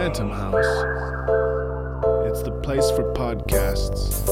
[0.00, 0.64] Phantom House.
[2.24, 4.26] It's the place for podcasts.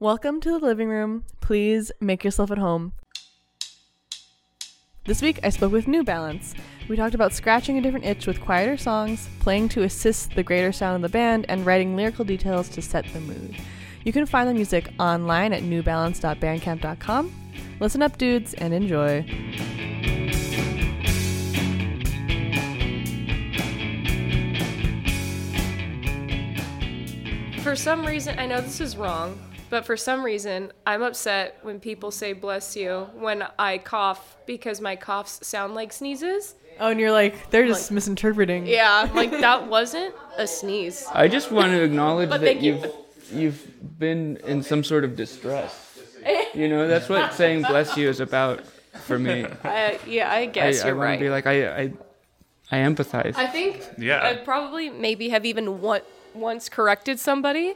[0.00, 1.24] Welcome to the living room.
[1.40, 2.92] Please make yourself at home.
[5.06, 6.54] This week I spoke with New Balance.
[6.90, 10.72] We talked about scratching a different itch with quieter songs, playing to assist the greater
[10.72, 13.56] sound of the band, and writing lyrical details to set the mood.
[14.04, 17.32] You can find the music online at newbalance.bandcamp.com.
[17.80, 19.24] Listen up, dudes, and enjoy.
[27.62, 29.38] For some reason, I know this is wrong,
[29.70, 34.80] but for some reason, I'm upset when people say bless you when I cough because
[34.80, 36.56] my coughs sound like sneezes.
[36.80, 38.66] Oh, and you're like, they're just misinterpreting.
[38.66, 41.06] Yeah, like that wasn't a sneeze.
[41.12, 42.74] I just want to acknowledge But that you.
[42.74, 42.86] you've
[43.32, 45.88] you've been in some sort of distress.
[46.54, 48.64] You know, that's what saying bless you is about
[49.06, 49.46] for me.
[49.64, 51.16] I, yeah, I I, guess I you're want right.
[51.18, 51.92] to be like I I
[52.70, 53.34] I empathize.
[53.36, 54.22] I think Yeah.
[54.24, 56.02] I probably maybe have even one,
[56.34, 57.74] once corrected somebody.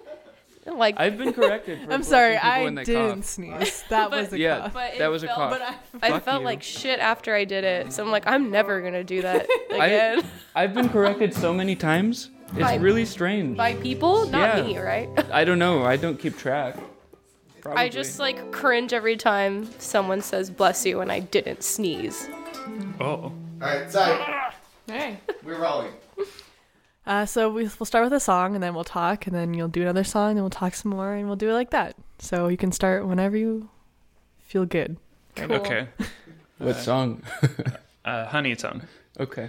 [0.67, 1.85] Like, I've been corrected.
[1.87, 3.25] For I'm sorry, I didn't cough.
[3.25, 3.85] sneeze.
[3.89, 4.73] That But- was a Yeah, cough.
[4.75, 5.61] But that was a felt- cough.
[5.93, 6.45] But I, I felt you.
[6.47, 7.93] like shit after I did it.
[7.93, 10.27] So I'm like, I'm never gonna do that I, again.
[10.57, 12.31] I've been corrected so many times.
[12.51, 13.57] It's By- really strange.
[13.57, 14.63] By people, not Yeah.
[14.65, 15.09] me, right?
[15.33, 15.85] I don't know.
[15.85, 16.77] I don't keep track.
[17.61, 17.83] Probably.
[17.83, 22.29] I just like cringe every time someone says bless you and I didn't sneeze.
[23.01, 23.05] Oh.
[23.07, 24.55] All right, Zach,
[24.87, 25.19] hey.
[25.43, 25.93] we're rolling.
[27.07, 29.69] Uh, so we, we'll start with a song and then we'll talk and then you'll
[29.69, 31.97] do another song and we'll talk some more and we'll do it like that.
[32.19, 33.69] So you can start whenever you
[34.45, 34.97] feel good.
[35.35, 35.53] Cool.
[35.55, 35.89] Okay.
[36.59, 37.23] what song?
[38.05, 38.83] Uh, honey tongue.
[39.19, 39.49] okay.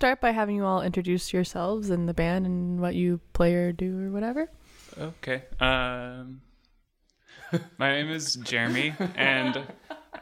[0.00, 3.70] start by having you all introduce yourselves and the band and what you play or
[3.70, 4.48] do or whatever?
[4.98, 5.42] Okay.
[5.60, 6.40] Um,
[7.76, 9.62] my name is Jeremy, and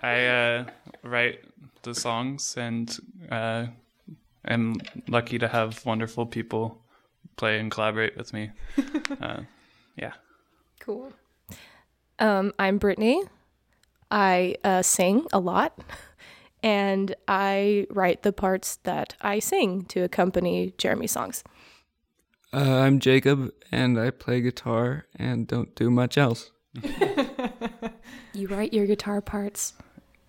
[0.03, 0.65] I uh,
[1.05, 1.45] write
[1.83, 2.91] the songs, and
[3.31, 3.67] uh,
[4.49, 6.83] am lucky to have wonderful people
[7.37, 8.51] play and collaborate with me.
[9.21, 9.43] Uh,
[9.97, 10.15] yeah.
[10.81, 11.13] Cool.
[12.19, 13.23] Um, I'm Brittany.
[14.11, 15.79] I uh, sing a lot,
[16.63, 21.45] and I write the parts that I sing to accompany Jeremy's songs.
[22.53, 26.51] Uh, I'm Jacob, and I play guitar and don't do much else.
[28.35, 29.73] You write your guitar parts.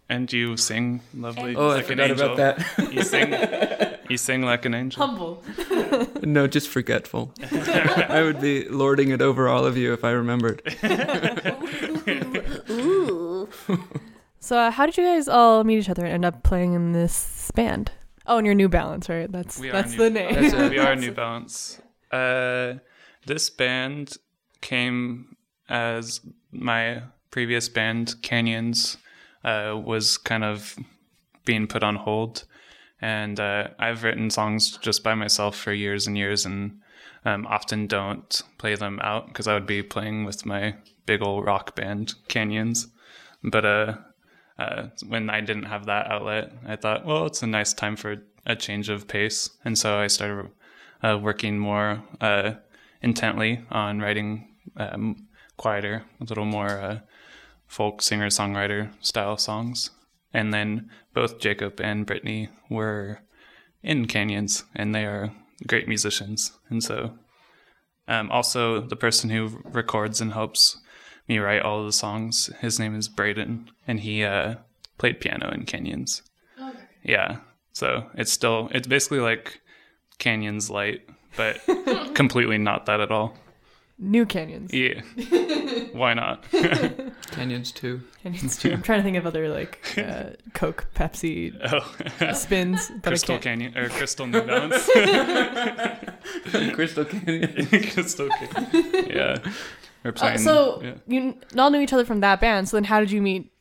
[0.09, 1.55] And you sing lovely.
[1.55, 2.33] Oh, I like an forgot angel.
[2.33, 2.93] about that.
[2.93, 3.95] You sing.
[4.09, 5.05] You sing like an angel.
[5.05, 5.43] Humble.
[6.23, 7.31] no, just forgetful.
[7.51, 10.63] I would be lording it over all of you if I remembered.
[14.49, 16.91] So uh, how did you guys all meet each other and end up playing in
[16.91, 17.91] this band?
[18.25, 19.31] Oh, and your New Balance, right?
[19.31, 20.33] That's We that's New- the name.
[20.33, 20.71] That's it.
[20.71, 21.79] we are New Balance.
[22.11, 22.79] Uh,
[23.27, 24.17] this band
[24.61, 25.35] came
[25.69, 28.97] as my previous band, Canyons,
[29.43, 30.75] uh, was kind of
[31.45, 32.45] being put on hold.
[32.99, 36.79] And uh, I've written songs just by myself for years and years and
[37.23, 40.73] um, often don't play them out because I would be playing with my
[41.05, 42.87] big old rock band, Canyons.
[43.43, 43.63] But
[44.59, 48.17] uh, when I didn't have that outlet, I thought, well, it's a nice time for
[48.45, 49.49] a change of pace.
[49.63, 50.51] And so I started
[51.01, 52.53] uh, working more uh,
[53.01, 56.99] intently on writing um, quieter, a little more uh,
[57.67, 59.91] folk singer songwriter style songs.
[60.33, 63.19] And then both Jacob and Brittany were
[63.81, 65.31] in Canyons, and they are
[65.67, 66.51] great musicians.
[66.69, 67.17] And so,
[68.07, 70.81] um, also the person who records and helps
[71.29, 74.55] me write all the songs, his name is Braden, and he uh,
[74.97, 76.23] played piano in Canyons.
[77.03, 77.37] Yeah,
[77.71, 79.61] so it's still it's basically like
[80.17, 81.61] Canyons light, but
[82.13, 83.37] completely not that at all.
[83.97, 84.73] New Canyons.
[84.73, 85.01] Yeah,
[85.93, 86.45] why not?
[87.31, 88.01] Canyons too.
[88.23, 88.71] Canyons too.
[88.71, 92.91] I'm trying to think of other like uh, Coke, Pepsi oh, spins.
[93.03, 93.39] Crystal I.
[93.39, 94.89] Canyon or Crystal New Balance.
[96.73, 97.67] Crystal Canyon.
[97.91, 99.09] Crystal Canyon.
[99.09, 99.51] Yeah,
[100.03, 100.93] we're Uh, so yeah.
[101.07, 102.69] you n- all knew each other from that band.
[102.69, 103.51] So then, how did you meet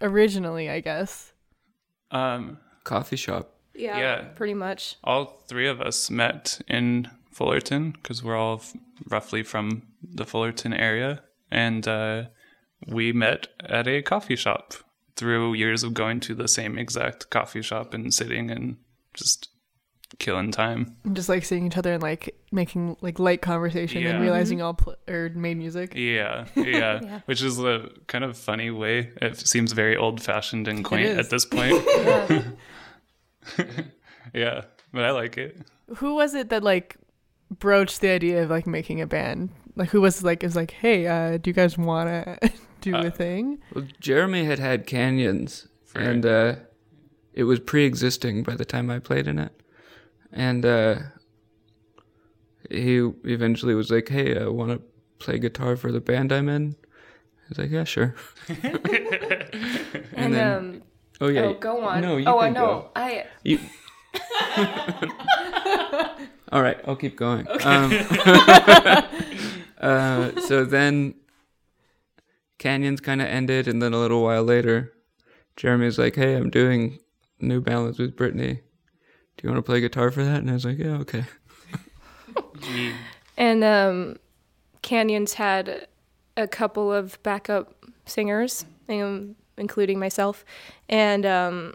[0.00, 0.68] originally?
[0.70, 1.32] I guess.
[2.10, 3.54] um, Coffee shop.
[3.74, 4.16] Yeah, Yeah.
[4.34, 4.96] pretty much.
[5.04, 8.74] all three of us met in Fullerton because we're all f-
[9.08, 12.24] roughly from the Fullerton area, and uh,
[12.86, 14.74] we met at a coffee shop
[15.14, 18.76] through years of going to the same exact coffee shop and sitting and
[19.14, 19.49] just
[20.18, 20.96] killing time.
[21.12, 24.10] Just like seeing each other and like making like light conversation Yeah.
[24.10, 25.92] and realizing you all pl- or made music.
[25.94, 27.20] Yeah, yeah, Yeah.
[27.26, 29.10] which is a kind of funny way.
[29.22, 31.82] It seems very old fashioned and quaint at this point.
[34.34, 34.62] yeah,
[34.92, 35.58] but I like it.
[35.96, 36.96] Who was it that like
[37.58, 39.50] broached the idea of like making a band?
[39.76, 43.04] Like who was like is like, hey, uh, do you guys want to do Uh,
[43.06, 43.58] a thing?
[43.74, 46.56] Well, Jeremy had had Canyons, For- and uh,
[47.32, 49.52] it was pre-existing by the time I played in it.
[50.32, 50.96] And uh,
[52.70, 54.80] he eventually was like, "Hey, I want to
[55.18, 58.14] play guitar for the band I'm in." I was like, "Yeah, sure."
[60.12, 60.82] And, then- um,
[61.22, 61.42] Oh yeah.
[61.42, 62.00] oh, go on.
[62.00, 62.66] No, you oh, I know.
[62.66, 62.90] go.
[62.96, 63.58] I You.
[66.52, 67.46] All right, I'll keep going.
[67.64, 67.92] Um,
[69.80, 71.14] uh, so then,
[72.58, 74.92] Canyons kind of ended, and then a little while later,
[75.56, 76.98] Jeremy was like, "Hey, I'm doing
[77.38, 78.60] New Balance with Brittany.
[79.40, 81.24] Do you want to play guitar for that?" And I was like, "Yeah, okay."
[83.40, 84.16] And um,
[84.82, 85.88] Canyons had
[86.36, 90.44] a couple of backup singers, um, including myself.
[90.90, 91.74] And um,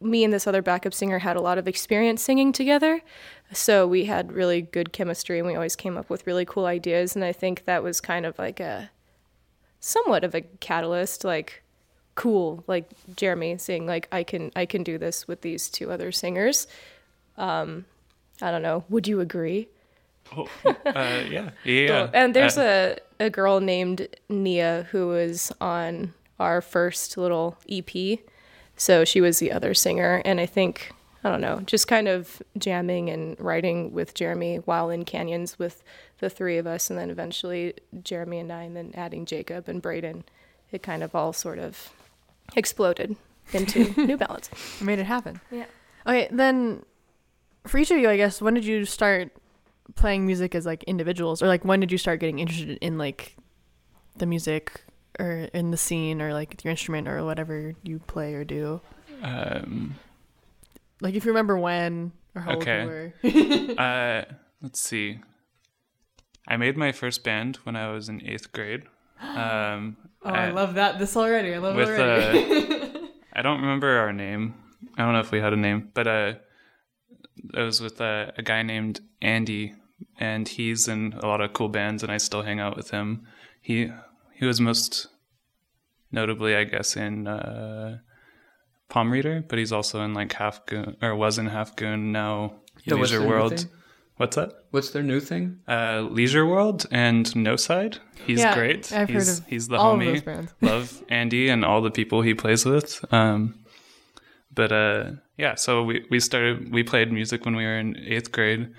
[0.00, 3.02] me and this other backup singer had a lot of experience singing together.
[3.52, 7.14] So we had really good chemistry and we always came up with really cool ideas.
[7.14, 8.90] And I think that was kind of like a
[9.78, 11.61] somewhat of a catalyst, like
[12.14, 16.12] cool, like Jeremy saying like I can I can do this with these two other
[16.12, 16.66] singers.
[17.36, 17.84] Um,
[18.40, 18.84] I don't know.
[18.88, 19.68] Would you agree?
[20.36, 21.86] Oh, uh, yeah, yeah.
[21.86, 22.10] Cool.
[22.14, 28.18] And there's Uh, a, a girl named Nia who was on our first little EP.
[28.76, 30.22] So she was the other singer.
[30.24, 30.92] And I think,
[31.22, 35.82] I don't know, just kind of jamming and writing with Jeremy while in Canyons with
[36.18, 36.90] the three of us.
[36.90, 40.24] And then eventually Jeremy and I, and then adding Jacob and Braden.
[40.72, 41.90] It kind of all sort of
[42.56, 43.16] exploded
[43.52, 44.50] into New Balance.
[44.80, 45.40] I made it happen.
[45.50, 45.66] Yeah.
[46.06, 46.84] Okay, then
[47.66, 49.32] for each of you, I guess, when did you start
[49.94, 53.36] playing music as like individuals, or like when did you start getting interested in like
[54.16, 54.82] the music
[55.20, 58.80] or in the scene or like your instrument or whatever you play or do?
[59.22, 59.94] Um,
[61.00, 62.80] Like if you remember when or how Okay.
[62.82, 62.90] old
[63.24, 63.32] you
[63.74, 63.74] were.
[63.78, 64.24] uh,
[64.62, 65.20] let's see.
[66.48, 68.82] I made my first band when I was in eighth grade.
[69.22, 71.52] Um, Oh, I, love that this already.
[71.52, 72.74] I love with it already.
[72.74, 72.98] uh,
[73.32, 74.54] I don't remember our name.
[74.96, 76.34] I don't know if we had a name, but uh,
[77.54, 79.74] it was with uh, a guy named Andy,
[80.20, 83.26] and he's in a lot of cool bands, and I still hang out with him.
[83.60, 83.90] He
[84.34, 85.08] he was most
[86.12, 87.98] notably, I guess, in uh,
[88.88, 92.60] Palm Reader, but he's also in like Half Goon or was in Half Goon now.
[92.84, 93.58] Yeah, what's Leisure World.
[93.58, 93.70] thing?
[94.22, 94.52] What's that?
[94.70, 95.58] What's their new thing?
[95.66, 97.98] Uh, Leisure World and No Side.
[98.24, 98.92] He's Yeah, great.
[98.92, 100.12] I've heard he's, of he's the all of homie.
[100.12, 100.54] those bands.
[100.60, 103.04] Love Andy and all the people he plays with.
[103.12, 103.64] Um,
[104.54, 108.30] but uh, yeah, so we, we started we played music when we were in eighth
[108.30, 108.72] grade.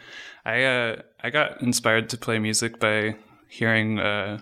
[0.46, 3.18] I uh, I got inspired to play music by
[3.50, 4.40] hearing uh,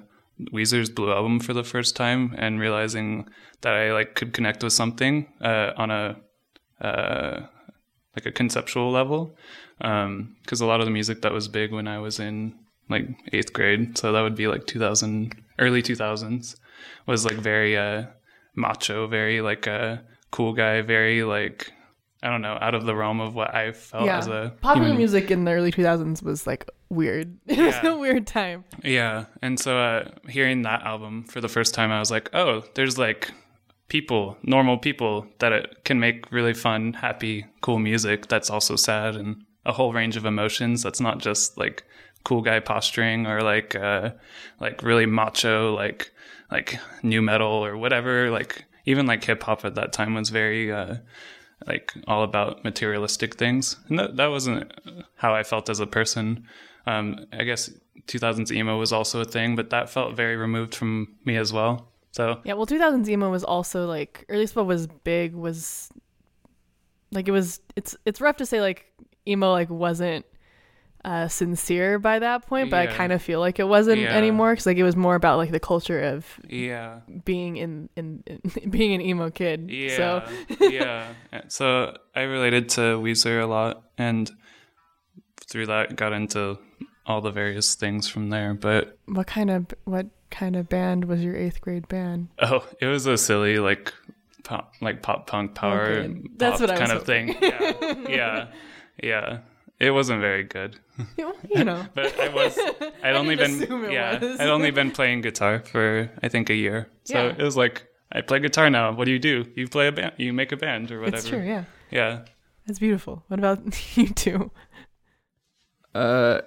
[0.53, 3.27] Weezer's Blue album for the first time and realizing
[3.61, 6.17] that I like could connect with something uh, on a
[6.79, 7.47] uh,
[8.15, 9.35] like a conceptual level
[9.81, 12.53] because a lot of the music that was big when I was in
[12.89, 16.55] like eighth grade, so that would be like 2000, early 2000s,
[17.07, 18.03] was like very uh,
[18.55, 21.71] macho, very like a cool guy, very like
[22.23, 24.19] I don't know, out of the realm of what I felt yeah.
[24.19, 27.35] as a Popular human music in the early 2000s was like weird.
[27.47, 27.87] It was Yeah.
[27.93, 28.63] a weird time.
[28.83, 32.63] Yeah, and so uh, hearing that album for the first time, I was like, oh,
[32.75, 33.31] there's like
[33.87, 39.15] people, normal people that it can make really fun, happy, cool music that's also sad
[39.15, 40.83] and a whole range of emotions.
[40.83, 41.83] That's not just like
[42.23, 44.11] cool guy posturing or like uh,
[44.59, 46.11] like really macho, like
[46.51, 48.29] like nu metal or whatever.
[48.29, 50.71] Like even like hip hop at that time was very.
[50.71, 50.95] Uh,
[51.67, 53.77] like all about materialistic things.
[53.87, 54.71] And that, that wasn't
[55.15, 56.47] how I felt as a person.
[56.87, 57.69] Um, I guess
[58.07, 61.91] 2000s emo was also a thing, but that felt very removed from me as well.
[62.11, 65.89] So Yeah, well, 2000s emo was also like, or at least what was big was
[67.11, 67.59] like it was.
[67.75, 68.85] It's it's rough to say like
[69.27, 70.25] emo like wasn't
[71.03, 74.15] uh sincere by that point, but I kind of feel like it wasn't Yeah.
[74.15, 78.23] anymore because like it was more about like the culture of yeah, being in in,
[78.27, 79.69] in being an emo kid.
[79.71, 80.23] yeah, So
[80.69, 81.07] yeah.
[81.47, 84.29] So I related to Weezer a lot, and
[85.49, 86.59] through that got into
[87.07, 88.53] all the various things from there.
[88.53, 92.27] But what kind of what kind of band was your eighth grade band?
[92.39, 93.91] Oh, it was a silly like
[94.43, 96.21] pop, like pop punk power Okay.
[96.37, 97.35] That's pop what I was kind of thing.
[97.41, 98.47] Yeah, yeah,
[99.01, 99.39] yeah.
[99.79, 100.79] It wasn't very good,
[101.17, 101.83] you know.
[101.95, 102.55] but I was.
[103.03, 103.59] I'd only been
[103.91, 104.19] yeah.
[104.19, 104.39] was.
[104.39, 107.35] I'd only been playing guitar for I think a year, so Yeah.
[107.35, 108.91] it was like I play guitar now.
[108.91, 109.45] What do you do?
[109.55, 110.13] You play a band.
[110.17, 111.17] You make a band or whatever.
[111.17, 111.63] It's true, yeah.
[111.89, 112.25] Yeah.
[112.67, 113.23] It's beautiful.
[113.27, 114.51] What about you two?
[115.95, 116.41] Uh,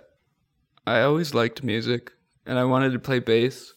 [0.87, 2.13] I always liked music,
[2.47, 3.73] and I wanted to play bass.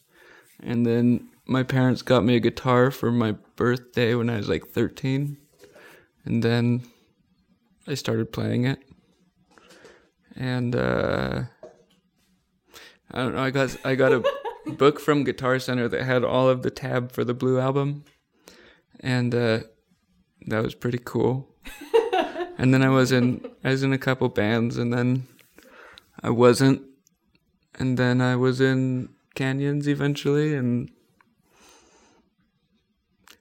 [0.61, 4.67] And then my parents got me a guitar for my birthday when I was like
[4.67, 5.37] 13,
[6.25, 6.83] and then
[7.87, 8.79] I started playing it.
[10.35, 11.43] And uh,
[13.11, 13.41] I don't know.
[13.41, 14.23] I got I got a
[14.77, 18.03] book from Guitar Center that had all of the tab for the Blue album,
[18.99, 19.59] and uh,
[20.45, 21.49] that was pretty cool.
[22.57, 25.27] and then I was in I was in a couple bands, and then
[26.21, 26.81] I wasn't.
[27.79, 30.89] And then I was in Canyons eventually, and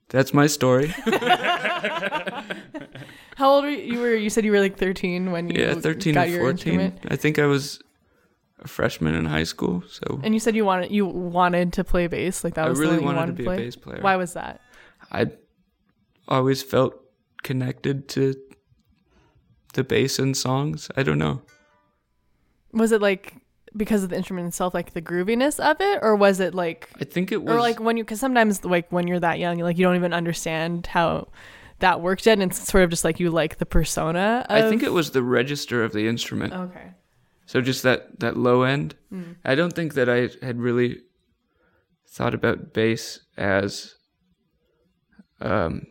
[0.08, 0.94] that's my story.
[3.36, 3.92] How old were you?
[3.94, 6.80] You were you said you were like 13 when you yeah, 13 got your 14.
[6.80, 7.12] instrument.
[7.12, 7.80] I think I was
[8.60, 12.06] a freshman in high school, so And you said you wanted you wanted to play
[12.06, 13.56] bass, like that I was really you wanted wanted to be play.
[13.56, 14.00] a bass player.
[14.00, 14.62] Why was that?
[15.12, 15.26] I
[16.28, 16.94] always felt
[17.42, 18.34] connected to
[19.74, 20.90] the bass in songs.
[20.96, 21.42] I don't know.
[22.72, 23.34] Was it like
[23.76, 27.04] because of the instrument itself, like the grooviness of it, or was it like, I
[27.04, 28.04] think it was or like when you?
[28.04, 31.28] Because sometimes like when you're that young, like you don't even understand how
[31.80, 32.40] that worked in.
[32.42, 34.46] it's sort of just like you like the persona.
[34.48, 36.52] Of, I think it was the register of the instrument.
[36.52, 36.92] Okay.
[37.46, 38.96] So just that that low end.
[39.44, 41.02] I don't think that I had really
[42.08, 43.94] thought about bass as
[45.40, 45.86] um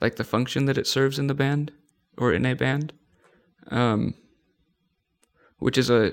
[0.00, 1.72] like the function that it serves in the band
[2.16, 2.92] or in a band.
[3.70, 4.14] Um
[5.58, 6.12] which is a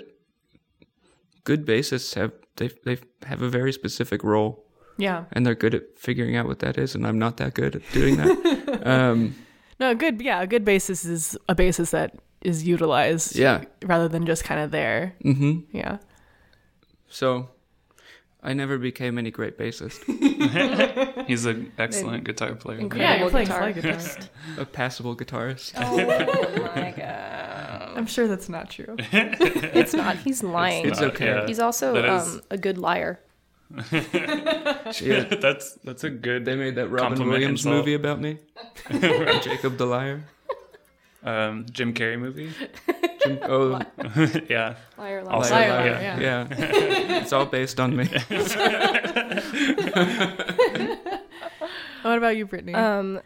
[1.43, 4.64] good bassists have they they have a very specific role
[4.97, 5.25] Yeah.
[5.33, 7.81] and they're good at figuring out what that is and I'm not that good at
[7.91, 8.81] doing that.
[8.85, 9.35] um
[9.79, 10.21] No, a good.
[10.21, 13.35] Yeah, a good basis is a basis that is utilized.
[13.35, 13.63] Yeah.
[13.83, 15.15] Rather than just kind of there.
[15.23, 15.63] mhm.
[15.71, 15.97] Yeah.
[17.09, 17.49] So
[18.43, 19.99] I never became any great bassist.
[21.27, 22.79] He's an excellent guitar player.
[22.79, 23.73] Incredible Yeah, you're playing guitar.
[23.73, 24.29] slide guitar.
[24.59, 25.73] a passable guitarist.
[25.77, 25.97] Oh
[26.75, 27.97] my god.
[27.97, 28.95] I'm sure that's not true.
[28.99, 30.17] It's not.
[30.17, 30.85] He's lying.
[30.85, 31.25] It's not, okay.
[31.27, 31.47] yeah.
[31.47, 33.19] He's also That is- um, a good liar.
[33.71, 36.45] Yeah, that's that's a good.
[36.45, 37.75] they made that Robin Williams insult.
[37.75, 38.37] movie about me.
[38.91, 40.23] Jakob the Liar.
[41.23, 42.51] um, Jim Carrey movie.
[43.23, 43.81] Jim- oh,
[44.49, 44.75] yeah.
[44.97, 45.29] Liar, liar.
[45.29, 45.75] Also, Liar, yeah.
[45.75, 46.47] liar, yeah.
[46.51, 47.21] yeah.
[47.21, 48.07] it's all based on me.
[52.03, 52.73] What about you, Brittany?
[52.75, 53.19] Um,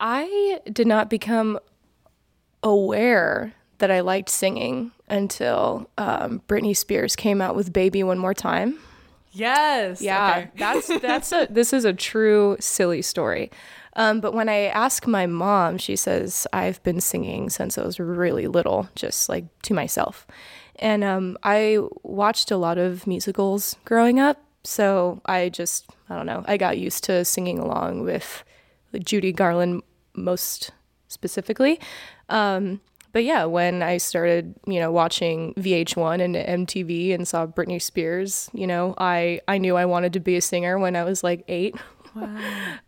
[0.00, 1.58] I did not become
[2.62, 8.32] aware that I liked singing until um, Britney Spears came out with "Baby One More
[8.34, 8.78] Time."
[9.38, 10.00] Yes.
[10.02, 10.50] Yeah, Okay.
[10.56, 13.50] that's that's a this is a true silly story.
[13.94, 17.98] Um, but when I ask my mom, she says I've been singing since I was
[17.98, 20.26] really little, just like to myself.
[20.78, 26.26] And um, I watched a lot of musicals growing up, so I just I don't
[26.26, 28.44] know I got used to singing along with
[28.98, 29.82] Judy Garland
[30.14, 30.72] most
[31.08, 31.80] specifically.
[32.28, 32.80] Um,
[33.16, 38.50] but yeah, when I started, you know, watching VH1 and MTV and saw Britney Spears,
[38.52, 41.42] you know, I I knew I wanted to be a singer when I was like
[41.48, 41.74] eight.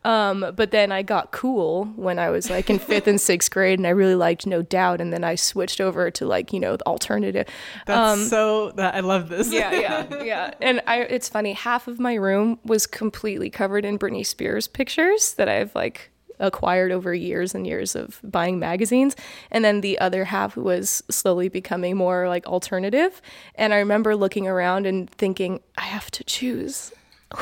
[0.04, 3.78] Um, but then I got cool when I was like in fifth and sixth grade,
[3.78, 6.78] and I really liked No Doubt, and then I switched over to like you know
[6.78, 7.46] the alternative.
[7.84, 8.70] That's so.
[8.72, 9.52] That, I love this.
[9.52, 10.54] Yeah, yeah, yeah.
[10.62, 11.52] And I, it's funny.
[11.52, 16.92] Half of my room was completely covered in Britney Spears pictures that I've like acquired
[16.92, 19.16] over years and years of buying magazines,
[19.50, 23.20] and then the other half was slowly becoming more like alternative.
[23.54, 26.92] And I remember looking around and thinking, I have to choose.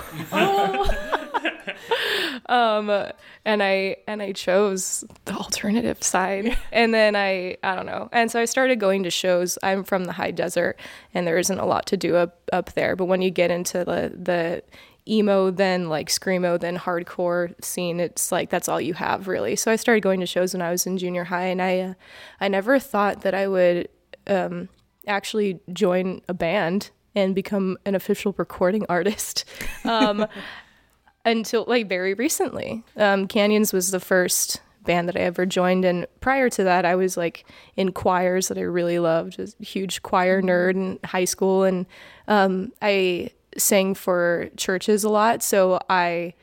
[2.46, 2.90] um
[3.44, 6.56] and i and i chose the alternative side.
[6.72, 8.08] And then i i don't know.
[8.12, 9.58] And so i started going to shows.
[9.62, 10.78] I'm from the high desert
[11.14, 12.96] and there isn't a lot to do up up there.
[12.96, 14.62] But when you get into the the
[15.08, 19.70] emo then like screamo then hardcore scene it's like that's all you have really so
[19.70, 21.94] i started going to shows when i was in junior high and i uh,
[22.40, 23.88] i never thought that i would
[24.26, 24.68] um
[25.06, 29.44] actually join a band and become an official recording artist
[29.84, 30.26] um
[31.26, 32.84] until like very recently.
[32.96, 36.94] Um, Canyons was the first band that I ever joined, and prior to that, I
[36.94, 37.44] was like
[37.76, 39.34] in choirs that I really loved.
[39.38, 41.84] I was a huge choir nerd in high school, and
[42.28, 45.42] um, I sang for churches a lot.
[45.42, 46.34] So I,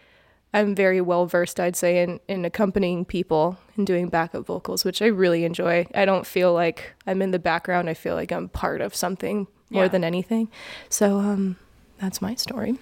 [0.53, 5.01] I'm very well versed, I'd say, in in accompanying people and doing backup vocals, which
[5.01, 5.87] I really enjoy.
[5.95, 7.89] I don't feel like I'm in the background.
[7.89, 9.87] I feel like I'm part of something more Yeah.
[9.89, 10.49] than anything.
[10.89, 11.57] So um,
[11.99, 12.77] that's my story.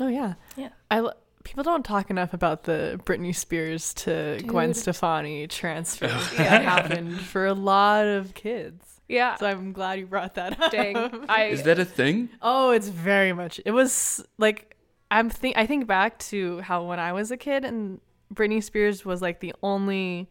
[0.00, 0.34] Oh yeah.
[0.56, 0.70] Yeah.
[0.90, 1.12] I lo-
[1.44, 7.46] people don't talk enough about the Britney Spears to Gwen Stefani transfer that happened for
[7.46, 8.91] a lot of kids.
[9.12, 9.36] Yeah.
[9.36, 10.72] So I'm glad you brought that up.
[10.72, 10.96] Dang.
[11.28, 12.30] I Is that a thing?
[12.40, 13.60] Oh, it's very much.
[13.64, 14.74] It was like
[15.10, 18.00] I'm think I think back to how when I was a kid and
[18.34, 20.30] Britney Spears was like the only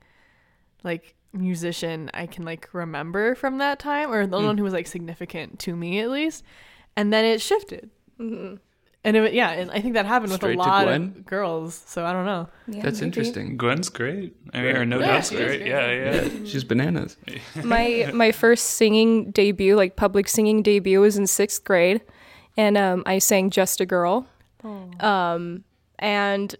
[0.83, 4.73] like musician I can like remember from that time, or the only one who was
[4.73, 6.43] like significant to me at least.
[6.97, 7.91] And then it shifted.
[8.19, 8.55] Mm-hmm.
[9.03, 11.81] And it, yeah, and I think that happened with a lot of girls.
[11.87, 12.47] So I don't know.
[12.67, 13.07] Yeah, That's maybe.
[13.07, 13.57] interesting.
[13.57, 14.35] Gwen's great.
[14.53, 15.45] I mean, or no Yeah, doubt's great.
[15.61, 15.65] great.
[15.65, 16.21] Yeah, yeah.
[16.21, 17.17] Yeah, she's bananas.
[17.63, 22.01] my my first singing debut, like public singing debut, was in sixth grade,
[22.55, 24.27] and um, I sang "Just a Girl,"
[24.99, 25.63] um,
[25.97, 26.55] and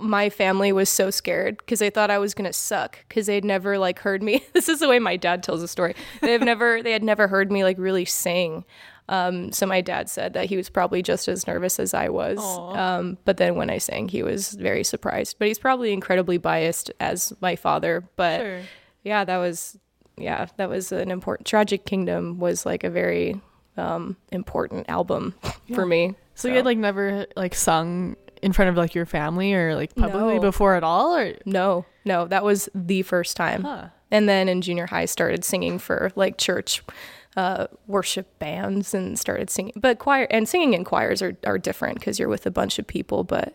[0.00, 3.78] my family was so scared because they thought I was gonna suck because they'd never
[3.78, 4.44] like heard me.
[4.52, 5.94] this is the way my dad tells the story.
[6.20, 8.64] They've never they had never heard me like really sing.
[9.12, 12.38] Um, so my dad said that he was probably just as nervous as I was.
[12.40, 15.36] Um, but then when I sang, he was very surprised.
[15.38, 18.02] But he's probably incredibly biased as my father.
[18.16, 18.60] But Sure.
[19.04, 19.78] yeah, that was
[20.16, 21.46] yeah, that was an important.
[21.46, 23.40] Tragic Kingdom was like a very
[23.76, 25.34] um, important album
[25.74, 26.14] for me.
[26.34, 29.94] So, you had like never like sung in front of like your family or like
[29.94, 30.40] publicly No.
[30.40, 33.62] before at all, or No, no, that was the first time.
[33.62, 33.88] Huh.
[34.10, 36.82] And then in junior high, started singing for like church
[37.36, 39.72] uh, worship bands and started singing.
[39.76, 42.86] But choir and singing in choirs are, are different because you're with a bunch of
[42.86, 43.24] people.
[43.24, 43.54] But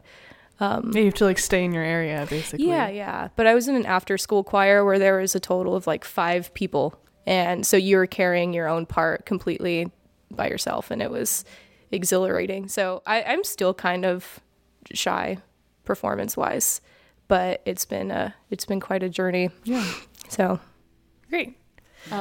[0.59, 2.67] Yeah, you have to like stay in your area basically.
[2.67, 3.27] yeah, yeah.
[3.35, 6.03] But I was in an after school choir where there was a total of like
[6.03, 6.99] five people.
[7.27, 9.91] And so you were carrying your own part completely
[10.31, 10.89] by yourself.
[10.91, 11.45] And it was
[11.91, 12.67] exhilarating.
[12.69, 14.39] So I, I'm still kind of
[14.93, 15.37] shy
[15.83, 16.81] performance wise.
[17.27, 19.49] But it's been a it's been quite a journey.
[19.65, 19.85] Yeah.
[20.29, 20.59] So
[21.29, 21.57] Great.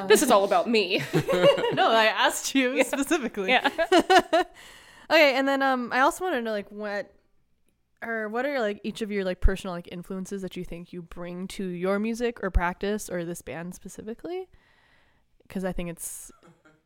[0.09, 1.03] This is all about me.
[1.75, 3.51] no, I asked you specifically.
[3.51, 3.69] yeah.
[5.09, 7.13] Okay, and then um, I also want to know like what,
[8.03, 11.01] or what are like each of your like personal like influences that you think you
[11.01, 14.49] bring to your music or practice or this band specifically?
[15.47, 16.33] Because I think it's,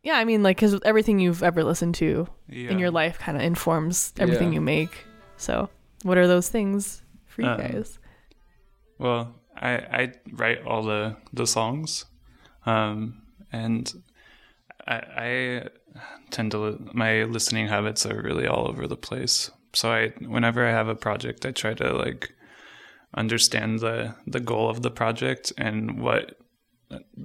[0.02, 3.42] yeah, I mean like because everything you've ever listened to in your life kind of
[3.42, 4.56] informs everything Yeah.
[4.56, 5.06] you make.
[5.38, 5.70] So,
[6.02, 7.98] what are those things for you Um, guys?
[8.98, 12.04] Well, I I write all the the songs,
[12.66, 14.02] um, and
[14.86, 15.68] I, I
[16.30, 19.50] tend to my listening habits are really all over the place.
[19.72, 22.32] So I whenever I have a project, I try to like
[23.14, 26.36] understand the the goal of the project and what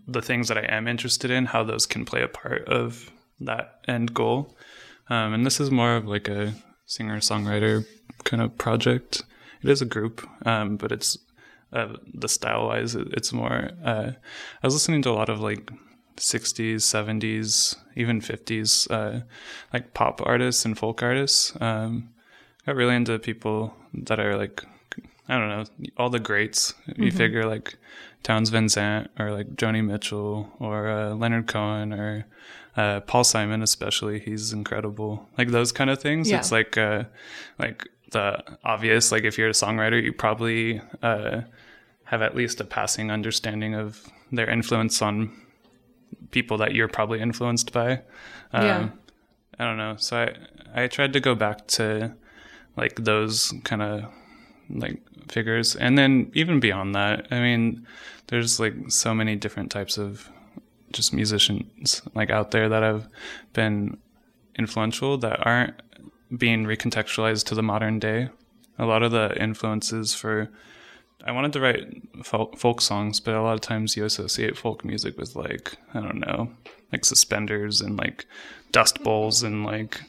[0.08, 3.80] the things that I am interested in, how those can play a part of that
[3.88, 4.56] end goal.
[5.10, 6.54] Um, and this is more of like a
[6.86, 7.86] singer songwriter
[8.24, 9.24] kind of project.
[9.64, 11.18] It is a group, um, but it's
[11.76, 13.72] uh, the style wise, it's more.
[13.84, 14.12] Uh,
[14.64, 15.70] I was listening to a lot of like
[16.18, 19.26] 60s, 70s, even 50s, uh,
[19.74, 21.54] like pop artists and folk artists.
[21.60, 22.10] Um,
[22.66, 24.64] got really into people that are like,
[25.28, 25.66] I don't know,
[25.98, 26.74] all the greats.
[26.88, 27.04] Mm-hmm.
[27.04, 27.78] You figure like
[28.24, 32.26] Townes Van or like Joni Mitchell or uh, Leonard Cohen or
[32.78, 34.20] uh, Paul Simon, especially.
[34.20, 35.28] He's incredible.
[35.38, 36.30] Like those kind of things.
[36.30, 36.38] Yeah.
[36.38, 37.04] It's like, uh,
[37.60, 41.42] like the obvious, like if you're a songwriter, you probably uh,
[42.06, 45.32] have at least a passing understanding of their influence on
[46.32, 48.02] people that you're probably influenced by.
[48.54, 48.90] Um, Yeah.
[49.60, 49.96] I don't know.
[49.98, 52.14] So I I tried to go back to
[52.76, 54.06] like those kind of
[54.70, 57.28] like figures, and then even beyond that.
[57.32, 57.88] I mean,
[58.28, 60.30] there's like so many different types of
[60.92, 63.08] just musicians like out there that have
[63.54, 63.98] been
[64.58, 65.82] influential that aren't
[66.38, 68.30] being recontextualized to the modern day.
[68.78, 70.50] A lot of the influences for
[71.26, 71.86] I wanted to write
[72.24, 76.02] folk, folk songs, but a lot of times you associate folk music with like I
[76.02, 76.52] don't know,
[76.92, 78.26] like suspenders and like
[78.72, 80.02] dust bowls and like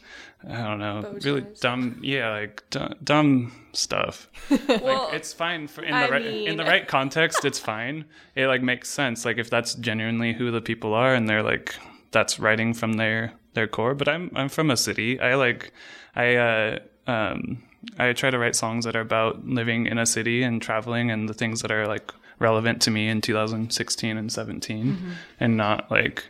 [0.48, 1.60] I don't know, Bow really ties.
[1.60, 4.28] dumb, yeah, like d- dumb stuff.
[4.68, 7.44] Well, like it's fine for in I the right in the right context.
[7.44, 8.04] It's fine.
[8.34, 9.24] It like makes sense.
[9.24, 11.74] Like if that's genuinely who the people are, and they're like
[12.12, 13.94] that's writing from their their core.
[13.94, 15.18] But I'm I'm from a city.
[15.18, 15.72] I like
[16.14, 17.62] I uh um
[17.98, 21.28] I try to write songs that are about living in a city and traveling and
[21.28, 24.98] the things that are like relevant to me in 2016 and 17,
[25.40, 26.24] and not like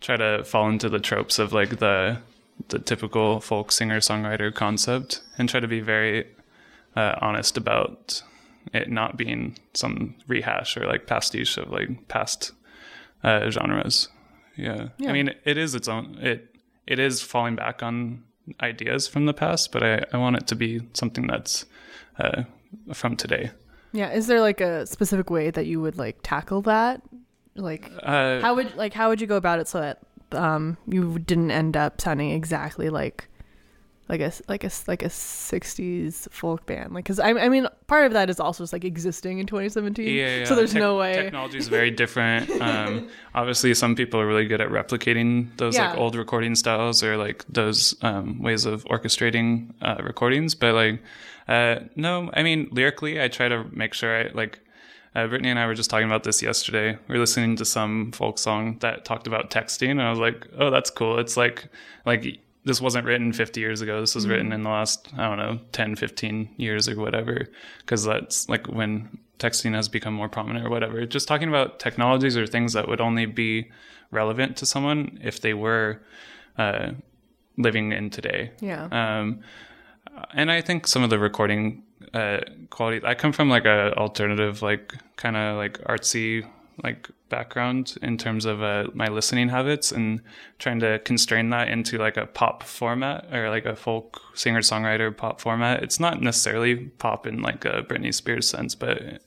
[0.00, 2.18] try to fall into the tropes of like the
[2.68, 6.26] the typical folk singer songwriter concept and try to be very
[6.96, 8.22] uh, honest about
[8.72, 12.52] it not being some rehash or like pastiche of like past
[13.22, 14.08] uh, genres.
[14.56, 14.88] Yeah.
[14.98, 15.10] Yeah.
[15.10, 16.18] I mean, it is its own.
[16.20, 16.54] It
[16.86, 18.24] it is falling back on
[18.60, 21.66] ideas from the past, but I, I want it to be something that's
[22.18, 22.44] uh,
[22.92, 23.50] from today.
[23.92, 24.10] Yeah.
[24.12, 27.02] Is there like a specific way that you would like tackle that?
[27.54, 29.98] Like Uh, how would like how would you go about it so that
[30.32, 33.28] um you didn't end up sounding exactly like
[34.08, 38.06] like a like a like a 60s folk band like because I, I mean part
[38.06, 40.44] of that is also just like existing in 2017 Yeah, yeah.
[40.44, 42.50] so there's Tech- no way Technology is very different.
[42.66, 47.16] Um, obviously, some people are really good at replicating those like old recording styles or
[47.16, 50.54] like those um, ways of orchestrating uh, recordings.
[50.54, 51.02] But like,
[51.46, 54.60] uh, no, I mean lyrically, I try to make sure I like.
[55.14, 56.98] Uh, Brittany and I were just talking about this yesterday.
[57.08, 60.46] We were listening to some folk song that talked about texting, and I was like,
[60.58, 61.68] "Oh, that's cool." It's like,
[62.04, 64.00] like this wasn't written 50 years ago.
[64.00, 67.46] This was written in the last, I don't know, 10, 15 years or whatever,
[67.78, 71.06] because that's like when texting has become more prominent or whatever.
[71.06, 73.70] Just talking about technologies or things that would only be
[74.10, 76.02] relevant to someone if they were
[76.58, 76.90] uh,
[77.56, 78.50] living in today.
[78.60, 79.40] yeah Um,
[80.34, 83.06] and I think some of the recording uh, quality.
[83.06, 86.48] I come from like a alternative, like kind of like artsy
[86.84, 90.20] like background in terms of uh, my listening habits and
[90.58, 95.16] trying to constrain that into like a pop format or like a folk singer songwriter
[95.16, 95.82] pop format.
[95.82, 99.20] It's not necessarily pop in like a Britney Spears sense, but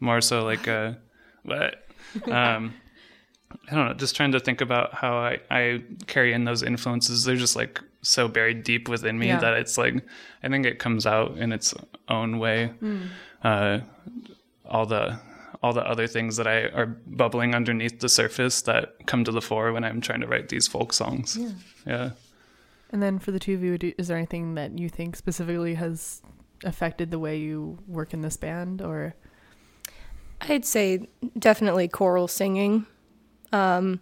[0.00, 0.98] more so like a
[1.44, 1.86] what.
[2.26, 2.74] Um,
[3.70, 7.24] I don't know, just trying to think about how I, I carry in those influences.
[7.24, 9.38] They're just like so buried deep within me Yeah.
[9.40, 9.94] that it's like
[10.42, 11.72] I think it comes out in its
[12.08, 12.72] own way.
[13.44, 13.80] Uh,
[14.68, 15.18] all the
[15.66, 19.42] all the other things that I are bubbling underneath the surface that come to the
[19.42, 21.36] fore when I'm trying to write these folk songs.
[21.36, 21.50] Yeah.
[21.86, 22.10] Yeah.
[22.90, 26.22] and then for the two of you is there anything that you think specifically has
[26.64, 29.14] affected the way you work in this band or
[30.40, 32.86] I'd say definitely choral singing.
[33.52, 34.00] Um,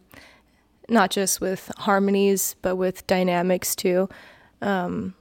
[0.89, 4.09] not just with harmonies, but with dynamics too.
[4.61, 5.15] Um,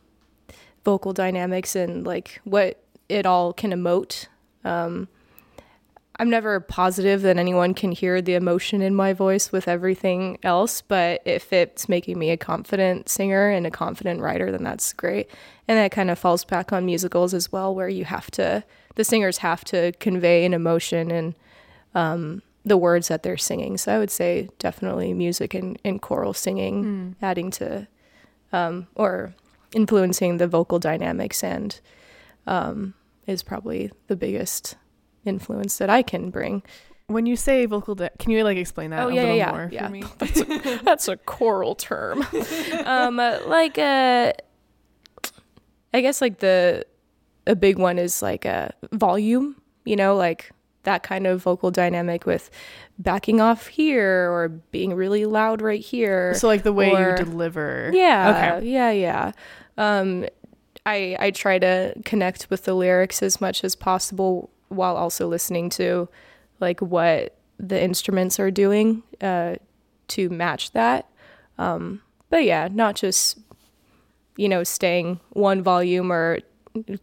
[0.83, 4.27] vocal dynamics and like what it all can emote.
[4.63, 5.07] Um,
[6.23, 10.79] I'm never positive that anyone can hear the emotion in my voice with everything else,
[10.81, 15.29] but if it's making me a confident singer and a confident writer, then that's great.
[15.67, 18.63] And that kind of falls back on musicals as well, where you have to,
[18.95, 21.35] the singers have to convey an emotion and
[21.93, 23.77] um, the words that they're singing.
[23.77, 27.85] So I would say definitely music and, and choral singing, adding to
[28.53, 29.35] um, or
[29.73, 31.77] influencing the vocal dynamics and
[32.47, 32.93] um,
[33.27, 34.77] is probably the biggest
[35.25, 36.63] influence that I can bring.
[37.07, 39.69] when you say vocal, can you like explain that Oh, a yeah, little yeah, more
[39.71, 39.85] yeah.
[39.87, 40.03] for me?
[40.83, 42.25] That's a choral term.
[42.85, 44.33] um, uh, like uh,
[45.93, 46.85] I guess like the
[47.45, 49.55] a big one is like a volume.
[49.85, 50.51] You know, like
[50.83, 52.49] that kind of vocal dynamic with
[52.99, 56.33] backing off here or being really loud right here.
[56.35, 57.91] So like the way Or- you deliver.
[57.93, 58.55] Yeah.
[58.59, 58.67] Okay.
[58.69, 59.31] Yeah, yeah.
[59.77, 60.25] Um
[60.85, 65.69] I I try to connect with the lyrics as much as possible while also listening
[65.69, 66.09] to
[66.59, 69.55] like what the instruments are doing uh
[70.09, 71.07] to match that.
[71.57, 73.37] Um but yeah, not just
[74.37, 76.39] you know staying one volume or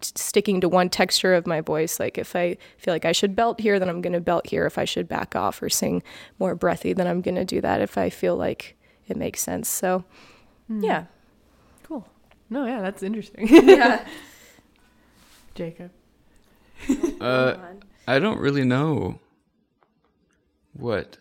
[0.00, 3.60] sticking to one texture of my voice like if i feel like i should belt
[3.60, 6.02] here then i'm going to belt here if i should back off or sing
[6.40, 9.68] more breathy then i'm going to do that if i feel like it makes sense
[9.68, 10.02] so
[10.68, 11.04] yeah
[11.84, 12.04] Cool.
[12.48, 13.46] No, yeah, that's interesting.
[13.48, 14.04] yeah
[15.54, 15.90] Jacob.
[17.20, 17.56] Uh,
[18.06, 19.20] I don't really know
[20.72, 21.18] what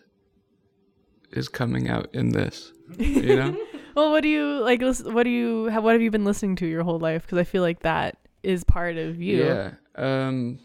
[1.32, 2.72] is coming out in this.
[2.98, 3.56] You know?
[3.96, 4.80] Well, what do you like?
[4.82, 5.64] What do you?
[5.64, 7.22] Have, what have you been listening to your whole life?
[7.22, 9.44] Because I feel like that is part of you.
[9.44, 9.72] Yeah.
[9.96, 10.60] Um.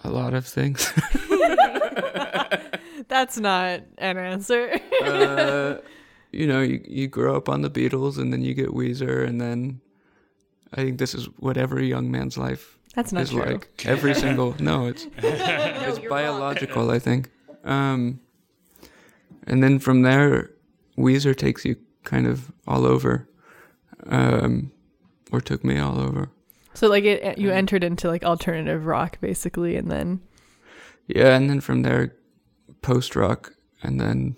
[0.00, 0.92] A lot of things.
[3.08, 4.78] That's not an answer.
[5.02, 5.76] uh,
[6.30, 9.40] you know, you you grow up on the Beatles, and then you get Weezer, and
[9.40, 9.80] then
[10.74, 13.44] I think this is what every young man's life That's not is true.
[13.44, 13.68] like.
[13.86, 16.90] Every single no, it's it's biological.
[16.90, 17.30] I think.
[17.64, 18.20] Um,
[19.46, 20.50] and then from there,
[20.98, 23.28] Weezer takes you kind of all over,
[24.06, 24.72] um,
[25.32, 26.30] or took me all over.
[26.74, 30.20] So like it, you Um, entered into like alternative rock basically, and then
[31.06, 32.14] Yeah, and then from there,
[32.82, 34.36] post rock, and then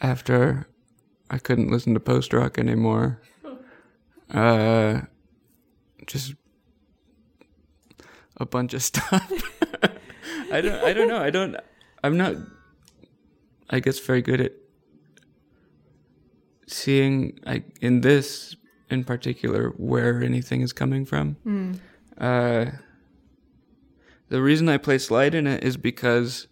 [0.00, 0.66] after
[1.30, 3.22] I couldn't listen to post rock anymore,
[4.30, 5.00] uh,
[6.12, 6.34] just
[8.36, 9.30] a bunch of stuff.
[10.52, 10.84] I don't.
[10.84, 11.18] I don't know.
[11.22, 11.56] I don't.
[12.04, 12.34] I'm not.
[13.70, 14.52] I guess very good at
[16.66, 17.38] seeing.
[17.46, 18.54] I in this
[18.90, 21.36] in particular where anything is coming from.
[22.18, 22.66] Uh,
[24.28, 26.46] the reason I play slide in it is because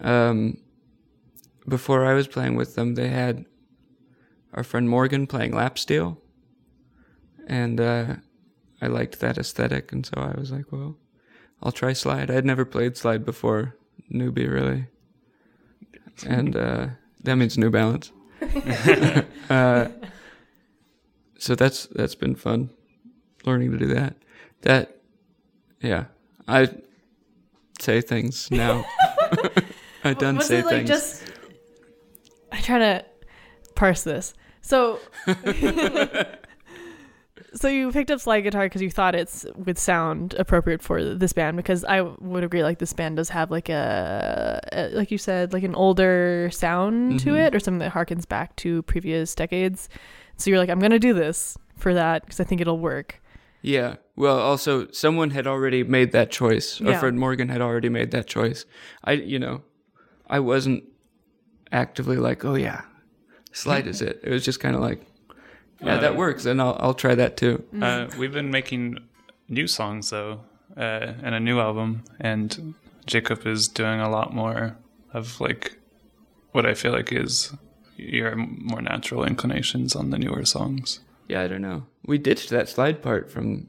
[0.00, 0.58] um,
[1.66, 3.46] before I was playing with them, they had
[4.52, 6.20] our friend Morgan playing lap steel,
[7.46, 8.16] and uh,
[8.80, 10.96] I liked that aesthetic, and so I was like, well,
[11.62, 12.30] I'll try slide.
[12.30, 13.76] I had never played slide before,
[14.12, 14.86] newbie really,
[16.26, 16.86] and uh,
[17.24, 18.12] that means New Balance.
[19.50, 19.88] uh,
[21.38, 22.70] so that's that's been fun,
[23.44, 24.16] learning to do that.
[24.62, 25.00] That,
[25.80, 26.06] yeah,
[26.46, 26.68] I
[27.80, 28.84] say things now.
[30.04, 30.88] I done was say it like things.
[30.88, 31.24] just?
[32.52, 33.04] I try to
[33.74, 34.34] parse this.
[34.60, 35.00] So,
[37.54, 41.32] so you picked up slide guitar because you thought it's would sound appropriate for this
[41.32, 41.56] band.
[41.56, 45.52] Because I would agree, like this band does have like a, a like you said,
[45.52, 47.46] like an older sound to Mhm.
[47.46, 49.88] it, or something that harkens back to previous decades.
[50.36, 53.20] So you're like, I'm gonna do this for that because I think it'll work.
[53.62, 53.96] Yeah.
[54.14, 56.80] Well, also someone had already made that choice.
[56.80, 56.98] Yeah.
[57.00, 58.64] friend Morgan had already made that choice.
[59.04, 59.62] I, you know,
[60.28, 60.84] I wasn't
[61.72, 62.82] actively like, oh yeah,
[63.52, 64.20] slide is it.
[64.22, 65.04] It was just kind of like,
[65.80, 67.64] yeah, Uh, that works, and I'll I'll try that too.
[67.80, 68.98] Uh, we've been making
[69.48, 70.40] new songs though,
[70.76, 72.74] uh, and a new album, and
[73.06, 74.76] Jacob is doing a lot more
[75.12, 75.78] of like
[76.52, 77.52] what I feel like is
[77.96, 81.00] your more natural inclinations on the newer songs.
[81.28, 81.86] Yeah, I don't know.
[82.06, 83.68] We ditched that slide part from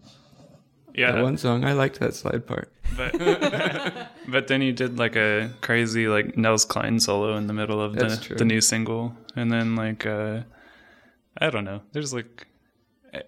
[0.96, 1.64] Yeah, that one song.
[1.66, 2.72] I liked that slide part.
[2.98, 3.12] but
[4.28, 7.94] but then you did like a crazy like Nels Cline solo in the middle of
[7.96, 8.36] That's the true.
[8.38, 10.42] the new single, and then like uh,
[11.38, 11.82] I don't know.
[11.92, 12.48] There's like.
[13.14, 13.22] eh,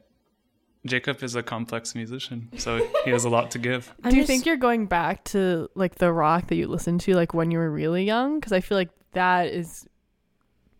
[0.85, 3.93] Jacob is a complex musician, so he has a lot to give.
[4.03, 7.13] Do you just- think you're going back to like the rock that you listened to
[7.15, 8.39] like when you were really young?
[8.39, 9.87] Because I feel like that is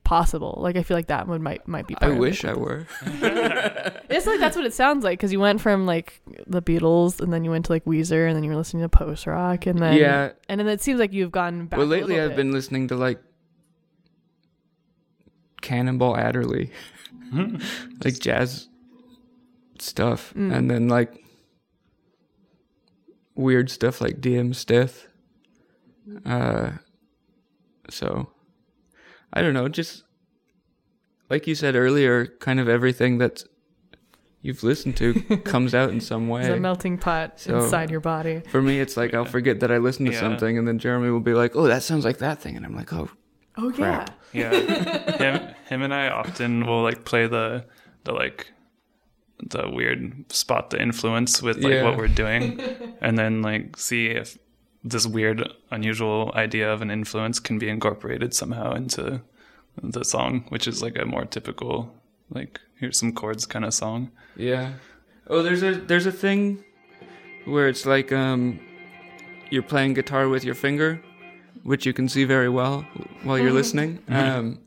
[0.04, 0.58] possible.
[0.60, 1.96] Like I feel like that one might might be.
[2.02, 2.50] I of wish it.
[2.50, 2.88] I were.
[4.14, 7.32] It's like that's what it sounds like because you went from like the Beatles and
[7.32, 9.80] then you went to like Weezer and then you were listening to post rock and
[9.80, 10.32] then yeah.
[10.50, 11.78] and then it seems like you've gone back.
[11.78, 12.36] Well, lately little I've bit.
[12.44, 13.22] been listening to like
[15.62, 16.72] Cannonball Adderley,
[18.04, 18.68] like jazz
[19.80, 20.54] stuff, Mm.
[20.56, 21.24] and then like
[23.36, 25.08] weird stuff like DM Stith.
[26.26, 26.72] Uh,
[27.90, 28.30] so
[29.34, 30.04] I don't know, just
[31.30, 33.44] like you said earlier, kind of everything that
[34.42, 35.14] you've listened to
[35.46, 36.42] comes out in some way.
[36.42, 38.42] It's a melting pot So- inside your body.
[38.50, 40.20] For me, it's like I'll forget that I listened to Yeah.
[40.20, 42.76] something, and then Jeremy will be like, "Oh, that sounds like that thing," and I'm
[42.76, 43.10] like, "Oh,
[43.58, 44.10] Oh Crap.
[44.10, 47.66] Yeah, him, him and I often will like play the
[48.04, 48.52] the like
[49.44, 51.84] the weird spot the influence with like Yeah.
[51.84, 52.60] what we're doing,
[53.02, 54.38] and then like see if
[54.84, 59.22] this weird, unusual idea of an influence can be incorporated somehow into
[59.84, 61.94] the song, which is like a more typical,
[62.32, 64.12] like here's some chords kind of song.
[64.36, 64.74] Yeah.
[65.28, 66.64] Oh, there's a there's a thing
[67.46, 68.60] where it's like um
[69.52, 71.02] you're playing guitar with your finger,
[71.64, 72.86] which you can see very well
[73.24, 74.00] while you're listening.
[74.10, 74.60] Um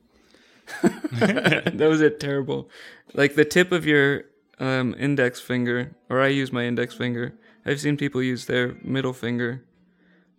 [0.83, 2.71] that was it terrible.
[3.13, 4.25] Like the tip of your
[4.59, 7.35] um index finger, or I use my index finger.
[7.67, 9.65] I've seen people use their middle finger.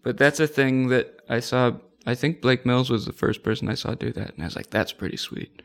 [0.04, 1.74] But that's a thing that I saw
[2.06, 4.56] I think Blake Mills was the first person I saw do that, and I was
[4.56, 5.62] like, that's pretty sweet.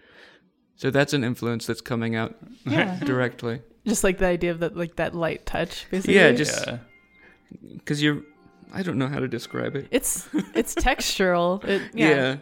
[0.76, 2.98] So that's an influence that's coming out Yeah.
[3.04, 3.60] directly.
[3.86, 6.14] Just like the idea of that, like that light touch, basically.
[6.14, 6.78] Yeah, just Yeah.
[7.76, 8.22] because you're.
[8.72, 9.88] I don't know how to describe it.
[9.90, 11.62] it's it's textural.
[11.64, 12.08] It, Yeah.
[12.08, 12.36] yeah.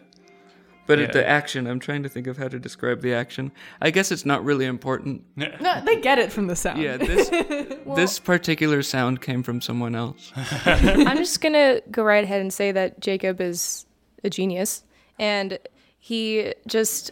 [0.87, 1.11] But Yeah.
[1.11, 3.53] the action, I'm trying to think of how to describe the action.
[3.83, 5.23] I guess it's not really important.
[5.37, 5.47] No,
[5.85, 6.81] they get it from the sound.
[6.81, 7.29] Yeah, this
[7.97, 10.33] this particular sound came from someone else.
[10.65, 13.85] I'm just gonna go right ahead and say that Jacob is
[14.25, 14.83] a genius,
[15.19, 15.59] and
[15.99, 17.11] he just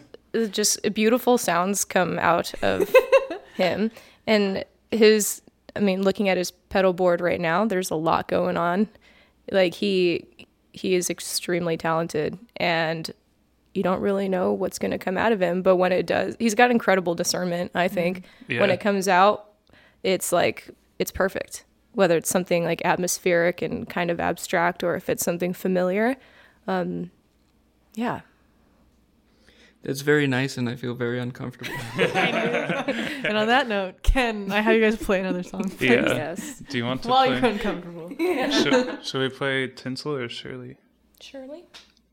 [0.51, 2.91] just beautiful sounds come out of
[3.55, 3.91] him,
[4.25, 5.41] and his.
[5.75, 8.87] I mean, looking at his pedal board right now, there's a lot going on.
[9.51, 10.25] Like he
[10.73, 13.11] he is extremely talented, and
[13.73, 15.61] you don't really know what's going to come out of him.
[15.61, 17.71] But when it does, he's got incredible discernment.
[17.75, 18.23] I think
[18.61, 19.53] when it comes out,
[20.03, 21.65] it's like it's perfect.
[21.93, 26.15] Whether it's something like atmospheric and kind of abstract, or if it's something familiar,
[26.67, 27.11] um,
[27.95, 28.21] yeah.
[29.87, 31.73] It's very nice, and I feel very uncomfortable.
[33.27, 36.13] And on that note, Ken, I have you guys play another song please, Yeah.
[36.13, 37.15] Yes, Do you want to play?
[37.15, 37.51] while you're play?
[37.51, 38.09] uncomfortable.
[38.51, 40.77] should, should we play Tinsel or Shirley?
[41.19, 41.65] Shirley.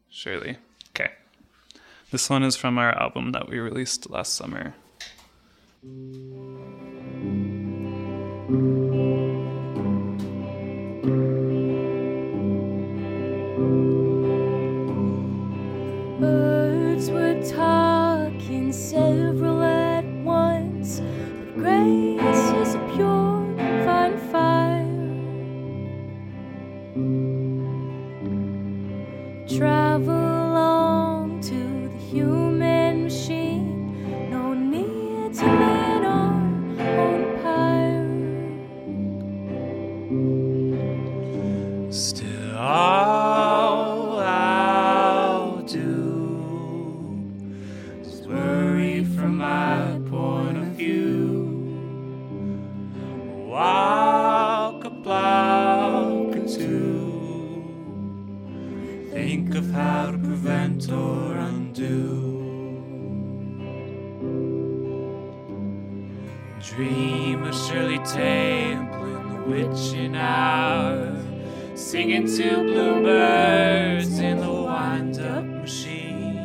[0.09, 0.57] Shirley.
[0.91, 1.13] Okay.
[2.11, 4.75] This one is from our album that we released last summer.
[16.95, 22.44] Birds were talking several at once, but grace
[72.05, 76.37] singing to bluebirds in the wind-up machine.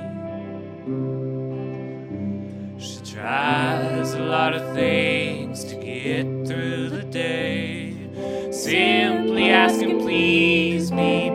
[2.80, 7.94] She tries a lot of things to get through the day,
[8.52, 11.29] simply asking, please be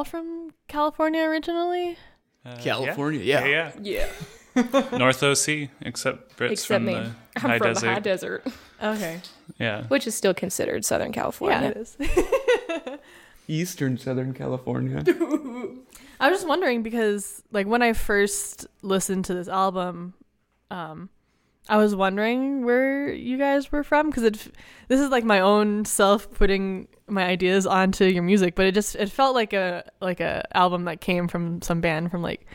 [0.00, 1.96] are all from California originally?
[2.60, 3.44] California, Yeah.
[3.44, 3.72] yeah.
[3.82, 4.06] yeah.
[4.56, 4.82] Yeah.
[4.98, 6.94] North OC, except Brits Except from me.
[6.94, 7.00] the
[7.36, 7.86] I'm high from desert.
[7.86, 8.46] the high desert,
[8.82, 9.20] Okay.
[9.58, 9.84] yeah.
[9.84, 11.60] which is still considered Southern California.
[11.60, 12.82] Yeah, California.
[12.86, 12.98] it is.
[13.48, 15.04] Eastern Southern California.
[16.20, 20.14] I was just wondering because like when I first listened to this album,
[20.70, 21.10] um,
[21.68, 24.38] I was wondering where you guys were from because it
[24.88, 28.94] this is like my own self putting my ideas onto your music, but it just
[28.96, 32.46] it felt like a like a album that came from some band from like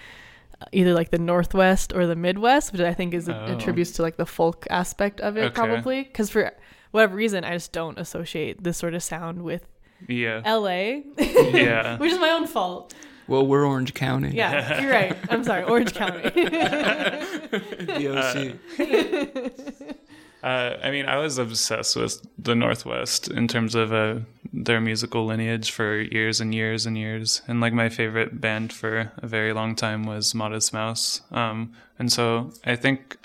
[0.72, 3.34] either like the northwest or the midwest, which I think is Oh.
[3.34, 5.54] attributes to like the folk aspect of it Okay.
[5.54, 6.52] probably because for
[6.92, 9.68] whatever reason I just don't associate this sort of sound with
[10.08, 10.42] Yeah.
[10.46, 11.98] LA, Yeah.
[12.02, 12.94] which is my own fault.
[13.28, 14.36] Well, we're Orange County.
[14.36, 15.18] Yeah, you're right.
[15.32, 16.30] I'm sorry, Orange County.
[17.86, 18.56] DOC.
[20.44, 24.20] Uh, I mean, I was obsessed with the Northwest in terms of uh,
[24.56, 27.42] their musical lineage for years and years and years.
[27.48, 31.22] And like my favorite band for a very long time was Modest Mouse.
[31.32, 33.18] Um, and so I think,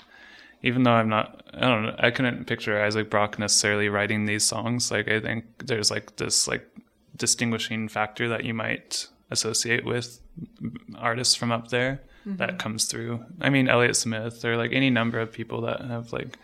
[0.61, 4.43] even though I'm not, I don't know, I couldn't picture Isaac Brock necessarily writing these
[4.43, 4.91] songs.
[4.91, 6.67] Like I think there's like this like
[7.15, 10.19] distinguishing factor that you might associate with
[10.97, 13.25] artists from up there that comes through.
[13.39, 16.37] I mean, Elliott Smith or like any number of people that have like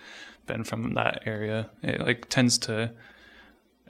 [0.45, 1.69] been from that area.
[1.83, 2.91] It like tends to,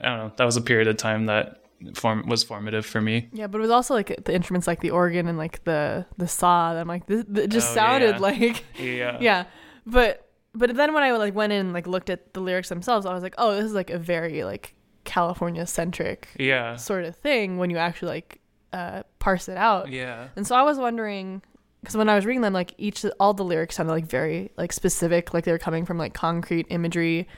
[0.00, 0.32] I don't know.
[0.36, 1.62] That was a period of time that
[1.94, 3.28] form was formative for me.
[3.32, 6.26] yeah, but it was also like the instruments, like the organ and like the the
[6.28, 6.74] saw.
[6.74, 8.18] That I'm like, this, it just Oh, sounded yeah.
[8.18, 9.18] like, Yeah.
[9.20, 9.44] yeah.
[9.86, 10.24] But
[10.54, 13.14] but then when I like went in and like looked at the lyrics themselves, I
[13.14, 14.74] was like, oh, this is like a very like
[15.04, 16.76] California centric Yeah.
[16.76, 18.40] sort of thing when you actually like
[18.72, 19.90] uh, parse it out.
[19.90, 20.28] Yeah.
[20.36, 21.42] And so I was wondering,
[21.80, 24.72] because when I was reading them, like each all the lyrics sounded like very like
[24.72, 27.28] specific, like they were coming from like concrete imagery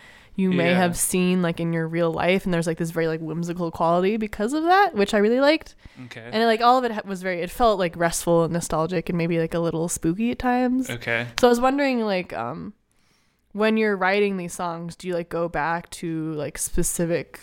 [0.40, 0.78] you may Yeah.
[0.84, 4.16] have seen like in your real life, and there's like this very like whimsical quality
[4.16, 5.74] because of that, which I really liked.
[6.06, 6.28] Okay.
[6.32, 9.38] And like all of it was very, it felt like restful and nostalgic, and maybe
[9.38, 10.88] like a little spooky at times.
[10.90, 11.26] okay.
[11.40, 12.72] So I was wondering, like, um,
[13.52, 17.40] when you're writing these songs, do you like go back to like specific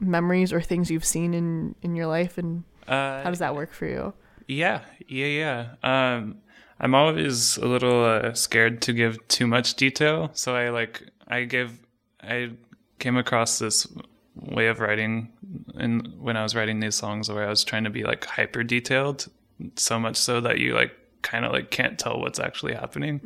[0.00, 3.72] memories or things you've seen in in your life, and Uh, how does that work
[3.72, 4.12] for you?
[4.48, 5.60] Yeah, yeah, yeah.
[5.84, 6.38] Um,
[6.80, 11.44] I'm always a little uh, scared to give too much detail, so I like I
[11.44, 11.78] give
[12.22, 12.50] I
[12.98, 13.86] came across this
[14.34, 15.30] way of writing
[15.78, 18.62] in when I was writing these songs where I was trying to be like hyper
[18.62, 19.28] detailed,
[19.76, 20.92] so much so that you like
[21.22, 23.20] kind of like can't tell what's actually happening.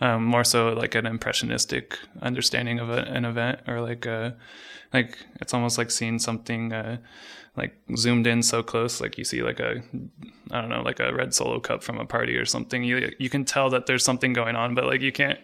[0.00, 4.36] Um, more so like an impressionistic understanding of a, an event or like a
[4.92, 6.98] like it's almost like seeing something uh,
[7.56, 9.82] like zoomed in so close like you see like a
[10.50, 13.30] i don't know like a red solo cup from a party or something you you
[13.30, 15.38] can tell that there's something going on but like you can't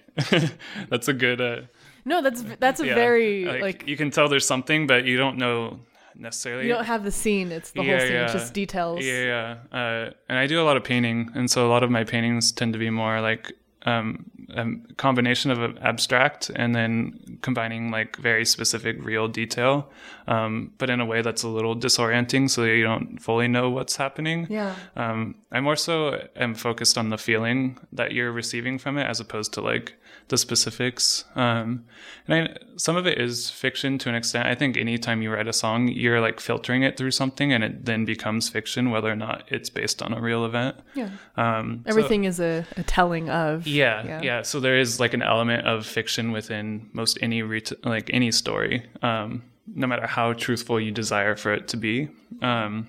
[0.91, 1.61] that's a good uh
[2.05, 5.17] No, that's that's a yeah, very like, like, you can tell there's something but you
[5.17, 5.79] don't know
[6.17, 8.17] necessarily you don't have the scene; it's the whole Yeah, scene.
[8.17, 8.39] It's yeah.
[8.41, 9.05] just details.
[9.05, 9.79] yeah, yeah.
[9.79, 12.53] Uh, and I do a lot of painting, and so a lot of my paintings
[12.53, 13.53] tend to be more like
[13.85, 19.91] um, a combination of abstract and then combining like very specific real detail,
[20.29, 23.97] um, but in a way that's a little disorienting, so you don't fully know what's
[23.97, 24.47] happening.
[24.51, 24.75] Yeah.
[24.97, 29.21] Um, I more so am focused on the feeling that you're receiving from it as
[29.21, 29.95] opposed to like
[30.29, 31.25] the specifics.
[31.35, 31.85] Um,
[32.29, 34.47] and I, some of it is fiction to an extent.
[34.47, 37.85] I think anytime you write a song, you're like filtering it through something and it
[37.85, 40.77] then becomes fiction, whether or not it's based on a real event.
[40.95, 41.11] Yeah.
[41.37, 43.67] Um, so- Everything is a, a telling of.
[43.73, 44.23] Yeah, Yeah.
[44.23, 48.31] yeah, So there is like an element of fiction within most any ret- like any
[48.33, 52.09] story, um, no matter how truthful you desire for it to be.
[52.41, 52.89] Um,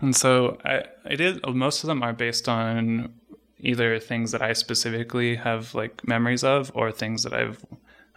[0.00, 1.44] and so I, I did.
[1.46, 3.12] Most of them are based on
[3.60, 7.64] either things that I specifically have like memories of, or things that I've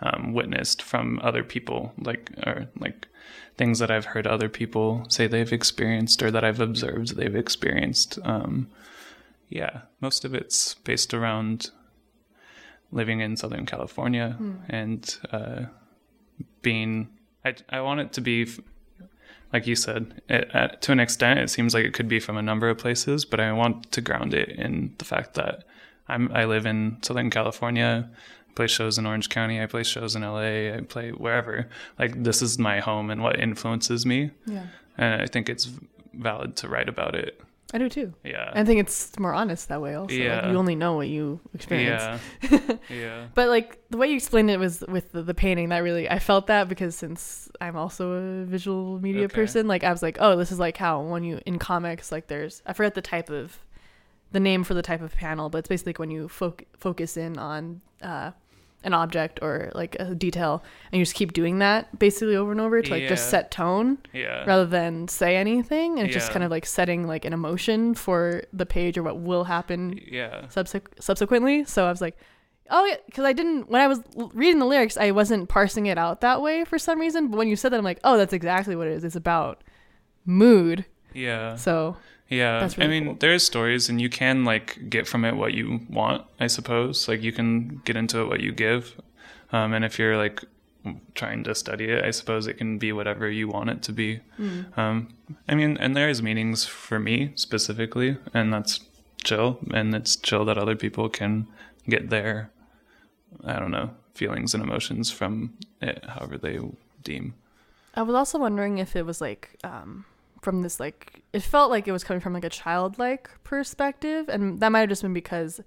[0.02, 3.08] um, witnessed from other people, like or like
[3.58, 8.20] things that I've heard other people say they've experienced, or that I've observed they've experienced.
[8.24, 8.68] Um,
[9.50, 11.72] yeah, most of it's based around
[12.92, 14.38] living in Southern California
[14.70, 15.64] and uh,
[16.62, 17.10] being.
[17.46, 18.48] I, I want it to be,
[19.54, 22.42] like you said, it, to an extent, it seems like it could be from a
[22.42, 25.64] number of places, but I want to ground it in the fact that
[26.08, 28.10] I'm I live in Southern California.
[28.50, 29.62] I play shows in Orange County.
[29.62, 30.74] I play shows in LA.
[30.76, 31.70] I play wherever.
[32.00, 34.32] Like this is my home and what influences me.
[34.46, 34.68] Yeah.
[34.98, 35.70] And I think it's
[36.14, 37.40] valid to write about it.
[37.74, 38.14] I do too.
[38.24, 38.50] Yeah.
[38.54, 39.94] I think it's more honest that way.
[39.96, 42.22] Also, like, you only know what you experience.
[42.50, 42.60] yeah.
[42.90, 43.28] yeah.
[43.34, 46.20] But like the way you explained it was with the, the painting that really I
[46.20, 49.36] felt that because since I'm also a visual media Okay.
[49.36, 52.28] person, like I was like, oh, this is like how when you in comics like
[52.28, 53.58] there's I forget the type of
[54.32, 57.18] the name for the type of panel, but it's basically like when you foc- focus
[57.18, 58.32] in on uh,
[58.84, 62.62] an object or like a detail and you just keep doing that basically over and
[62.62, 64.46] over to like just set tone Yeah.
[64.46, 68.44] rather than say anything and it's just kind of like setting like an emotion for
[68.54, 70.44] the page or what will happen yeah.
[70.44, 71.66] subsequ- subsequently.
[71.66, 72.18] So I was like,
[72.70, 75.88] oh yeah, because I didn't when I was l- reading the lyrics, I wasn't parsing
[75.88, 77.30] it out that way for some reason.
[77.30, 79.04] But when you said that, I'm like, oh, that's exactly what it is.
[79.04, 79.64] It's about
[80.26, 80.86] mood.
[81.14, 81.56] Yeah.
[81.56, 81.98] So
[82.30, 83.16] Yeah, That's I mean, cool.
[83.16, 86.24] there's stories, and you can like get from it what you want.
[86.40, 89.00] I suppose, like you can get into it what you give,
[89.52, 90.44] um, and if you're like
[91.16, 94.20] trying to study it, I suppose it can be whatever you want it to be.
[94.40, 94.78] Mm.
[94.78, 95.14] Um,
[95.48, 98.82] I mean, and there is meanings for me specifically, and that's
[99.24, 101.48] chill, and it's chill that other people can
[101.90, 102.50] get their,
[103.46, 106.60] I don't know, feelings and emotions from it, however they
[107.04, 107.36] deem.
[107.96, 110.06] I was also wondering if it was like um,
[110.42, 114.60] from this like it felt like it was coming from like a childlike perspective, and
[114.60, 115.62] that might have just been because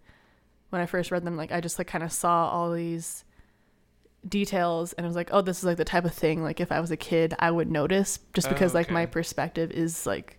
[0.71, 3.25] when I first read them, like I just like kind of saw all these
[4.27, 6.73] details, and it was like, oh, this is like the type of thing like if
[6.73, 10.39] I was a kid, I would notice just Oh, because like my perspective is like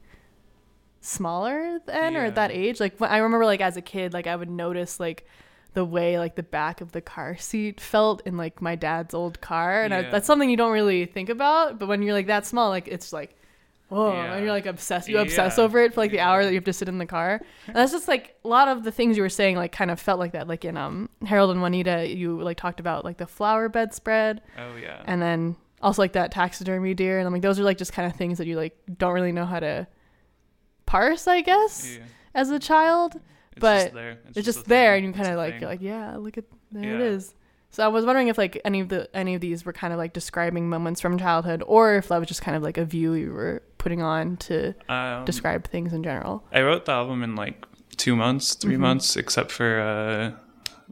[1.01, 2.79] smaller then or at that age.
[2.79, 5.27] Like when, I remember like as a kid, like I would notice like
[5.73, 9.39] the way like the back of the car seat felt in like my dad's old
[9.41, 12.45] car and I, that's something you don't really think about but when you're like that
[12.45, 13.35] small like it's like
[13.91, 14.33] whoa Yeah.
[14.33, 15.63] and you're like obsessed you obsess Yeah.
[15.65, 17.75] over it for like the hour that you have to sit in the car and
[17.75, 20.17] that's just like a lot of the things you were saying like kind of felt
[20.19, 23.67] like that like in um harold and juanita you like talked about like the flower
[23.69, 27.59] bed spread Oh yeah, and then also like that taxidermy deer and i'm like those
[27.59, 29.85] are like just kind of things that you like don't really know how to
[30.85, 32.03] parse i guess yeah.
[32.35, 34.17] as a child It's but just there.
[34.35, 35.05] it's just a there thing.
[35.05, 37.05] and you kind of like you're like yeah look at there it Yeah.
[37.05, 37.33] is
[37.71, 39.97] so i was wondering if like any of the any of these were kind of
[39.99, 43.13] like describing moments from childhood or if that was just kind of like a view
[43.13, 47.35] you were putting on to Um, describe things in general I wrote the album in
[47.35, 47.65] like
[47.97, 48.79] two months, 3 Mhm.
[48.79, 50.31] months, except for uh,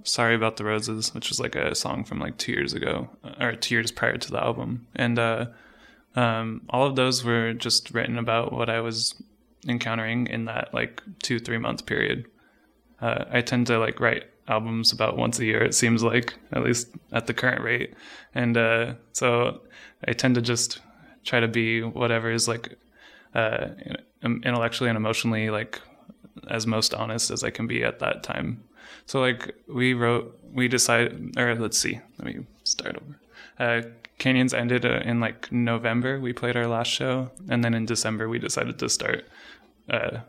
[0.03, 3.09] "Sorry About the Roses," which was like a song from like two years ago
[3.39, 5.45] or two years prior to the album, and uh,
[6.15, 9.15] um, all of those were just written about what I was
[9.67, 12.25] encountering in that like two three month period.
[13.01, 15.63] Uh, I tend to like write albums about once a year.
[15.63, 17.93] It seems like at least at the current rate,
[18.33, 19.61] and uh, so
[20.07, 20.81] I tend to just
[21.23, 22.77] try to be whatever is like
[23.35, 23.67] uh,
[24.23, 25.79] intellectually and emotionally like
[26.49, 28.63] as most honest as I can be at that time.
[29.05, 33.19] So like we wrote, we decided, or let's see, let me start over.
[33.59, 33.87] Uh,
[34.19, 36.19] Canyons ended uh, in like November.
[36.19, 39.27] We played our last show, and then in December we decided to start
[39.89, 40.19] uh,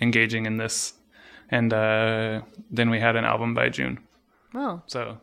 [0.00, 0.94] engaging in this,
[1.50, 3.98] and uh, then we had an album by June.
[4.52, 4.82] Wow.
[4.86, 5.18] So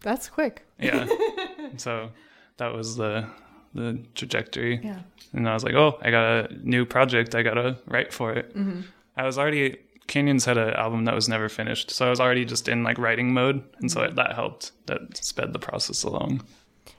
[0.00, 1.06] that's quick yeah,
[1.76, 2.10] so
[2.56, 3.26] that was the
[3.74, 4.80] the trajectory.
[4.82, 5.00] yeah
[5.32, 7.34] And I was like, oh, I got a new project.
[7.34, 8.56] I got to write for it.
[8.56, 8.80] Mm-hmm.
[9.16, 9.76] I was already,
[10.08, 11.90] Canyons had an album that was never finished.
[11.92, 13.62] So I was already just in like writing mode.
[13.78, 14.72] And so it, that helped.
[14.86, 16.42] That sped the process along.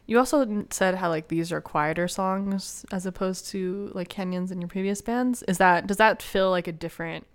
[0.06, 4.62] you also said how like these are quieter songs as opposed to like canyons in
[4.62, 7.28] your previous bands is that does that feel like a different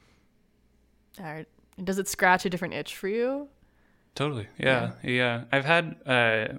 [1.20, 1.46] or
[1.82, 3.48] does it scratch a different itch for you
[4.16, 4.48] Totally.
[4.58, 4.92] Yeah.
[5.02, 5.44] Yeah.
[5.52, 6.58] I've had uh,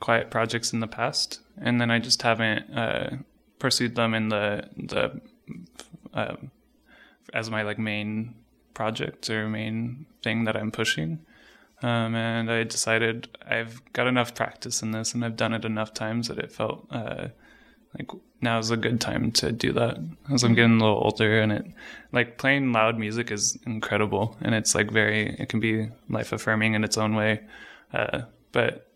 [0.00, 1.40] quiet projects in the past.
[1.60, 3.16] And then I just haven't uh,
[3.58, 5.20] pursued them in the, the,
[6.14, 6.36] uh,
[7.34, 8.36] as my like main
[8.74, 11.18] project or main thing that I'm pushing.
[11.82, 15.92] Um, and I decided I've got enough practice in this and I've done it enough
[15.92, 17.28] times that it felt uh,
[18.44, 19.98] like is a good time to do that.
[20.32, 21.66] As I'm getting a little older and it
[22.12, 26.74] like playing loud music is incredible and it's like very it can be life affirming
[26.74, 27.40] in its own way.
[27.92, 28.22] Uh,
[28.52, 28.90] but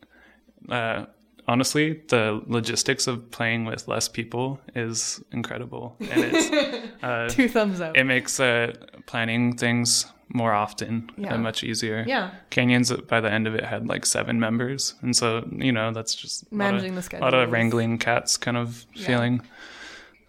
[0.68, 1.06] uh,
[1.48, 7.80] honestly, the logistics of playing with less people is incredible and it's uh, two thumbs
[7.80, 8.72] up it makes uh,
[9.06, 11.32] planning things more often Yeah.
[11.34, 12.04] and much easier.
[12.06, 15.90] yeah Canyons by the end of it had like seven members, and so you know
[15.90, 19.06] that's just a lot of- managing the a lot of wrangling cats kind of Yeah.
[19.06, 19.40] feeling.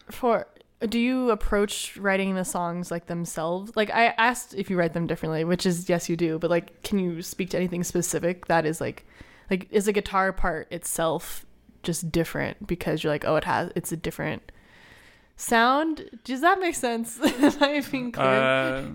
[0.10, 0.48] for
[0.88, 5.06] do you approach writing the songs like themselves like i asked if you write them
[5.08, 8.66] differently which is yes you do but like can you speak to anything specific that
[8.66, 9.06] is like
[9.50, 11.46] like is a guitar part itself
[11.84, 14.52] just different because you're like oh it has it's a different
[15.38, 18.86] sound does that make sense am i being clear Uh,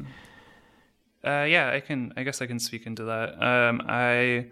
[1.26, 2.12] uh, yeah, I can.
[2.18, 3.42] I guess I can speak into that.
[3.42, 4.48] Um, I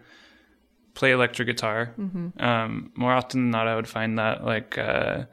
[0.94, 1.92] play electric guitar.
[1.98, 2.42] Mm-hmm.
[2.42, 5.24] Um, more often than not, I would find that like uh,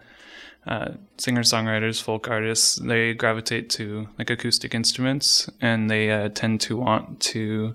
[0.67, 6.59] uh, singer songwriters, folk artists, they gravitate to like acoustic instruments, and they uh, tend
[6.61, 7.73] to want to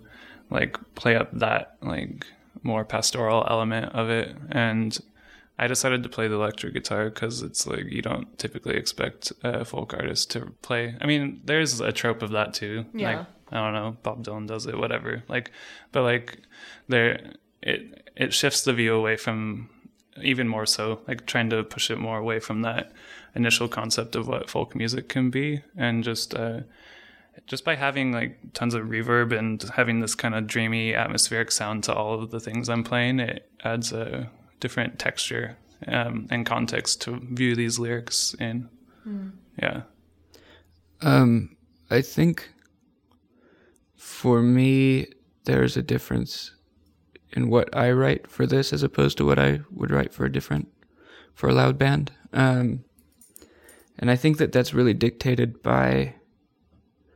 [0.50, 2.26] like play up that like
[2.64, 4.34] more pastoral element of it.
[4.50, 4.98] And
[5.58, 9.64] I decided to play the electric guitar because it's like you don't typically expect a
[9.64, 10.96] folk artist to play.
[11.00, 12.86] I mean, there's a trope of that too.
[12.92, 13.18] Yeah.
[13.18, 15.22] Like, I don't know, Bob Dylan does it, whatever.
[15.28, 15.52] Like,
[15.92, 16.40] but like,
[16.88, 19.68] there, it it shifts the view away from
[20.22, 22.92] even more so, like trying to push it more away from that
[23.34, 26.60] initial concept of what folk music can be, and just uh,
[27.46, 31.84] just by having like tons of reverb and having this kind of dreamy atmospheric sound
[31.84, 34.30] to all of the things I'm playing, it adds a
[34.60, 35.56] different texture
[35.86, 38.68] um, and context to view these lyrics in.
[39.60, 39.82] Yeah.
[41.00, 41.56] Um,
[41.90, 42.50] I think
[43.96, 45.06] for me,
[45.44, 46.52] there's a difference
[47.32, 50.32] in what I write for this as opposed to what I would write for a
[50.32, 50.68] different,
[51.34, 52.12] for a loud band.
[52.32, 52.84] Um,
[53.98, 56.14] and I think that that's really dictated by,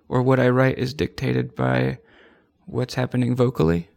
[0.09, 1.99] or what I write is dictated by
[2.67, 3.89] what's happening vocally.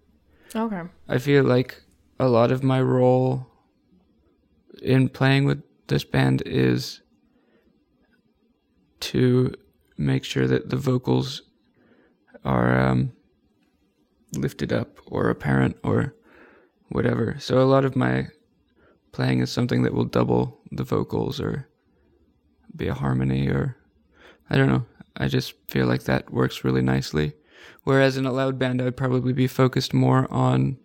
[0.56, 0.82] Okay.
[1.08, 1.82] I feel like
[2.20, 3.48] a lot of my role
[4.82, 7.02] in playing with this band is
[9.00, 9.54] to
[9.98, 11.44] make sure that the vocals
[12.44, 13.14] are um,
[14.36, 16.16] lifted up or apparent or
[16.90, 17.38] whatever.
[17.40, 18.28] So a lot of my
[19.12, 21.68] playing is something that will double the vocals or
[22.76, 23.78] be a harmony or
[24.50, 24.86] I don't know.
[25.18, 27.34] I just feel like that works really nicely.
[27.84, 30.78] Whereas in a loud band, I'd probably be focused more on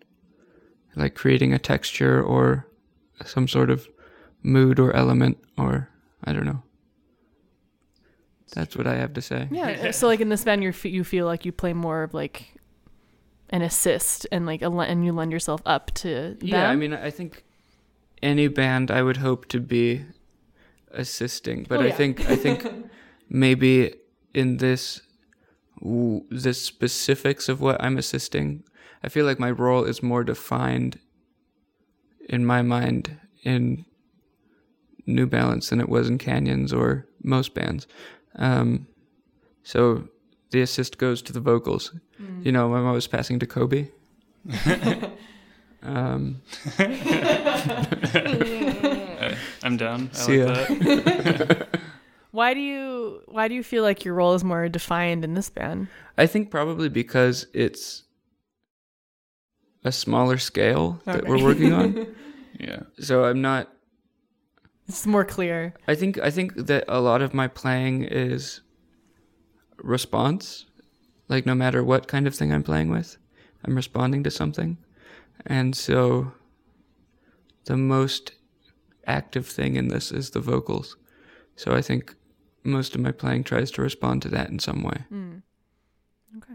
[0.95, 2.67] like creating a texture or
[3.25, 3.87] some sort of
[4.43, 5.89] mood or element or
[6.23, 6.63] I don't know.
[8.53, 9.47] That's what I have to say.
[9.51, 9.91] Yeah.
[9.91, 12.55] so like in this band, you you feel like you play more of like
[13.49, 16.37] an assist and like a, le- and you lend yourself up to them.
[16.41, 17.43] Yeah, I mean, I think
[18.21, 20.03] any band I would hope to be
[20.91, 22.65] assisting, but Oh, I think I think
[23.29, 23.93] maybe
[24.33, 25.01] in this
[25.81, 28.63] w- the specifics of what I'm assisting,
[29.03, 30.99] I feel like my role is more defined
[32.29, 33.85] in my mind in
[35.05, 37.87] New Balance than it was in Canyons or most bands.
[38.35, 38.87] Um,
[39.63, 40.07] so
[40.51, 41.93] the assist goes to the vocals.
[42.21, 42.45] Mm.
[42.45, 43.89] You know, I'm always passing to Kobe.
[45.83, 46.41] um,
[49.63, 50.09] I'm down.
[50.13, 50.75] I See like ya.
[50.75, 51.76] that.
[52.31, 55.49] Why do you why do you feel like your role is more defined in this
[55.49, 55.87] band?
[56.17, 58.03] I think probably because it's
[59.83, 62.07] a smaller scale that we're working on.
[62.59, 62.79] Yeah.
[62.99, 63.71] so I'm not
[64.87, 65.75] It's more clear.
[65.87, 68.61] I think I think that a lot of my playing is
[69.77, 70.65] response.
[71.27, 73.17] Like no matter what kind of thing I'm playing with,
[73.63, 74.77] I'm responding to something.
[75.45, 76.31] And so
[77.65, 78.31] the most
[79.05, 80.97] active thing in this is the vocals.
[81.57, 82.15] So I think
[82.63, 85.03] most of my playing tries to respond to that in some way.
[85.11, 85.41] Mm.
[86.37, 86.53] Okay.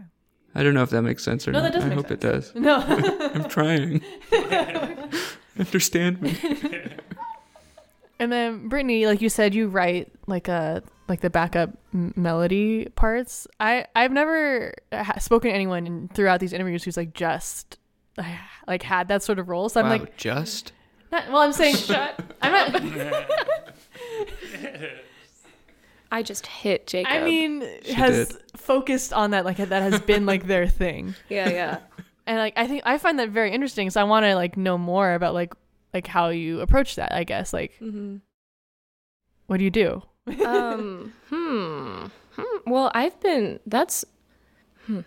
[0.55, 1.75] I don't know if that makes sense or No, not.
[1.75, 2.53] I hope it does.
[2.55, 2.77] No.
[3.35, 4.01] I'm trying.
[5.59, 6.37] Understand me.
[8.19, 12.85] and then Brittany, like you said, you write like a like the backup m- melody
[12.95, 13.47] parts.
[13.59, 17.77] I I've never ha- spoken to anyone in, throughout these interviews who's like just
[18.67, 19.69] like had that sort of role.
[19.69, 20.71] So I'm wow, like, just
[21.11, 22.19] not, well, I'm saying shut.
[22.41, 23.19] I'm not.
[26.13, 27.11] I just hit Jacob.
[27.11, 28.37] I mean, She has did.
[28.55, 31.15] focused on that like that has been like their thing.
[31.29, 31.79] yeah, yeah.
[32.27, 33.89] and like I think I find that very interesting.
[33.89, 35.53] So I want to like know more about like
[35.93, 37.11] like how you approach that.
[37.13, 38.17] I guess like hmm
[39.47, 40.01] what do you do?
[40.45, 42.05] um, hmm.
[42.37, 42.71] hmm.
[42.71, 43.59] Well, I've been.
[43.65, 44.05] That's.
[44.85, 45.01] Hmm.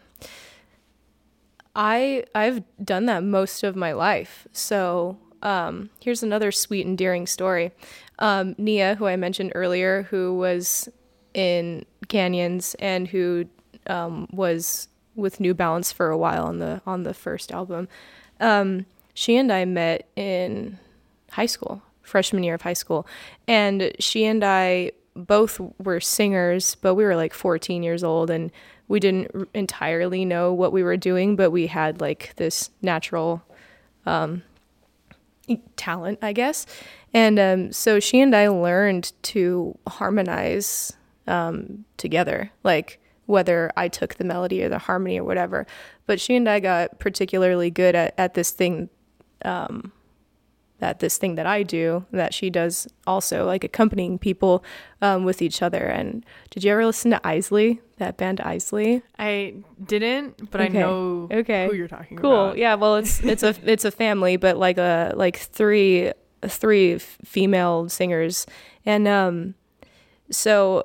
[1.74, 4.46] I I've done that most of my life.
[4.52, 7.72] So um, here's another sweet, endearing story.
[8.18, 10.88] Um, Nia, who I mentioned earlier, who was
[11.36, 13.44] in Canyons and who
[13.86, 17.88] um, was with New Balance for a while on the on the first album.
[18.40, 20.78] Um, she and I met in
[21.30, 23.06] high school, freshman year of high school,
[23.46, 28.50] and she and I both were singers, but we were like 14 years old and
[28.88, 33.42] we didn't entirely know what we were doing, but we had like this natural
[34.04, 34.42] um,
[35.76, 36.66] talent, I guess.
[37.14, 40.92] And um, so she and I learned to harmonize
[41.26, 45.66] um, together, like whether I took the melody or the harmony or whatever.
[46.06, 48.88] But she and I got particularly good at, at this thing
[49.44, 49.90] um,
[50.78, 54.62] that this thing that I do that she does also, like accompanying people
[55.02, 55.82] um, with each other.
[55.84, 59.02] And did you ever listen to Isley, that band Isley?
[59.18, 59.54] I
[59.84, 60.78] didn't, but Okay.
[60.78, 61.66] I know Okay.
[61.66, 62.32] who you're talking Cool.
[62.32, 62.50] about.
[62.52, 62.58] Cool.
[62.60, 62.74] Yeah.
[62.74, 66.12] Well, it's it's a it's a family, but like a like three
[66.46, 68.46] three f- female singers,
[68.84, 69.54] and um,
[70.30, 70.82] so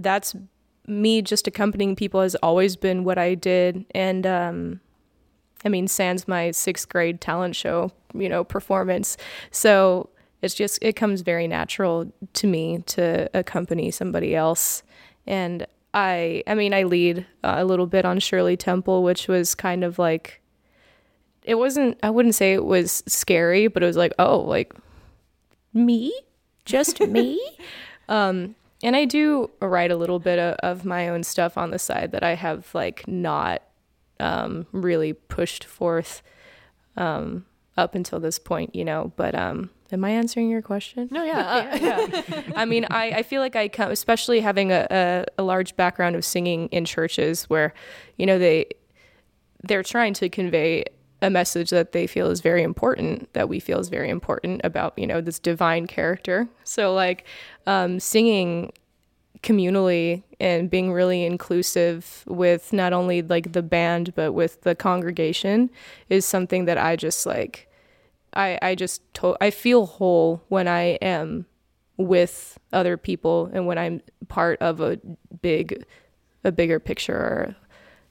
[0.00, 0.34] that's
[0.86, 4.80] me just accompanying people has always been what I did, and um,
[5.64, 9.16] I mean, sans my sixth grade talent show, you know, performance.
[9.50, 10.10] So
[10.42, 14.82] it's just it comes very natural to me to accompany somebody else,
[15.26, 19.82] and I I mean I lead a little bit on Shirley Temple, which was kind
[19.82, 20.40] of like
[21.42, 24.74] it wasn't I wouldn't say it was scary, but it was like oh like
[25.72, 26.12] me,
[26.64, 27.40] just me.
[28.08, 31.78] um, and I do write a little bit of, of my own stuff on the
[31.78, 33.62] side that I have like not
[34.20, 36.22] um, really pushed forth
[36.96, 37.46] um,
[37.76, 39.12] up until this point, you know.
[39.16, 41.08] But um, am I answering your question?
[41.10, 41.78] No, yeah, uh,
[42.28, 42.42] yeah.
[42.54, 46.16] I mean, I, I feel like I come, especially having a, a, a large background
[46.16, 47.74] of singing in churches where,
[48.16, 48.66] you know, they
[49.62, 50.84] they're trying to convey
[51.22, 54.98] a message that they feel is very important, that we feel is very important about,
[54.98, 56.48] you know, this divine character.
[56.64, 57.24] So like
[57.66, 58.72] um, singing
[59.42, 65.70] communally and being really inclusive with not only like the band but with the congregation
[66.08, 67.68] is something that I just like
[68.32, 71.46] I I just to- I feel whole when I am
[71.96, 74.98] with other people and when I'm part of a
[75.42, 75.84] big
[76.44, 77.56] a bigger picture or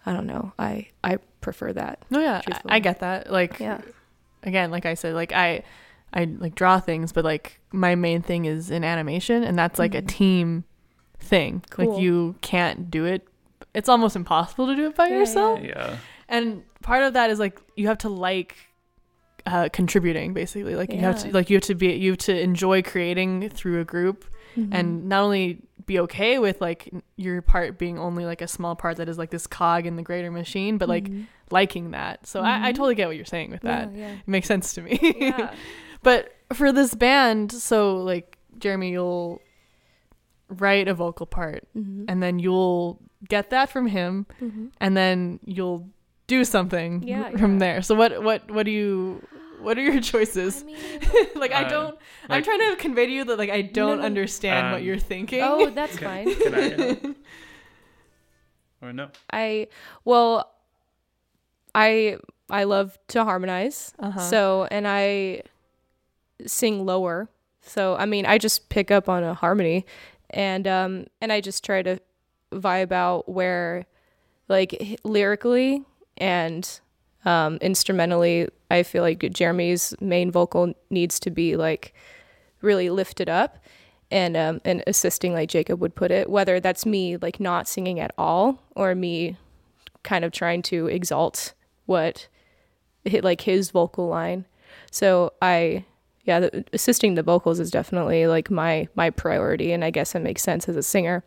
[0.06, 0.53] I don't know.
[0.60, 1.99] I I prefer that.
[2.10, 2.72] no, yeah, I, Truthfully.
[2.74, 3.32] I get that.
[3.32, 3.82] Like, Yeah.
[4.43, 5.64] again, like I said, like I,
[6.14, 9.95] I like draw things, but like my main thing is in animation, and that's like
[9.95, 10.64] a team
[11.20, 11.64] thing.
[11.70, 11.93] Cool.
[11.93, 13.28] Like you can't do it.
[13.74, 15.60] It's almost impossible to do it by Yeah, yourself.
[15.62, 15.97] Yeah.
[16.30, 18.56] And part of that is like you have to like
[19.45, 20.76] uh, contributing, basically.
[20.76, 23.82] Like you have to like you have to be you have to enjoy creating through
[23.82, 24.26] a group,
[24.56, 24.74] Mm-hmm.
[24.74, 28.97] and not only be okay with like your part being only like a small part
[28.97, 31.09] that is like this cog in the greater machine, but like
[31.51, 32.25] liking that.
[32.25, 33.89] So I, I totally get what you're saying with that.
[33.89, 33.97] Mm-hmm.
[33.99, 34.13] Yeah, yeah.
[34.13, 34.99] It makes sense to me.
[35.19, 35.53] Yeah.
[36.03, 39.41] but for this band, so like Jeremy, you'll
[40.49, 42.05] write a vocal part, Mm-hmm.
[42.07, 44.25] and then you'll get that from him,
[44.79, 45.89] and then you'll
[46.27, 47.81] do something Yeah, from there.
[47.81, 49.21] So what what what do you
[49.62, 50.64] what are your choices?
[51.36, 51.99] like I Uh, don't.
[52.30, 54.03] I'm trying to convey to you that like I don't no.
[54.06, 55.41] understand what Um, you're thinking.
[55.43, 56.34] Oh, that's fine.
[56.36, 56.97] Can I?
[58.88, 59.10] or no?
[59.32, 59.68] I
[60.03, 60.51] well,
[61.74, 62.18] I
[62.49, 63.93] I love to harmonize.
[63.99, 64.20] Uh-huh.
[64.20, 65.41] So and I
[66.45, 67.30] sing lower.
[67.62, 69.86] So I mean, I just pick up on a harmony,
[70.30, 71.99] and um and I just try to
[72.51, 73.86] vibe out where,
[74.47, 75.84] like h- lyrically
[76.18, 76.80] and
[77.26, 81.93] um instrumentally, I feel like Jeremy's main vocal needs to be like
[82.61, 83.57] really lifted up
[84.11, 87.99] and um and assisting like Jacob would put it whether that's me like not singing
[87.99, 89.38] at all or me
[90.03, 91.53] kind of trying to exalt
[91.86, 92.28] what
[93.03, 94.45] hit like his vocal line.
[94.91, 95.86] So I
[96.23, 100.19] yeah the, assisting the vocals is definitely like my my priority and I guess it
[100.19, 101.23] makes sense as a singer.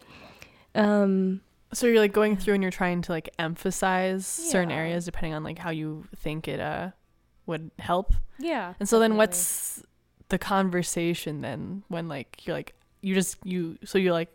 [0.74, 1.40] Um
[1.72, 5.44] So you're like going through and you're trying to like emphasize certain areas depending on
[5.44, 6.90] like how you think it uh
[7.46, 8.14] would help.
[8.38, 9.82] yeah And so then what's
[10.28, 14.28] the conversation then when like you're like you just you so you're like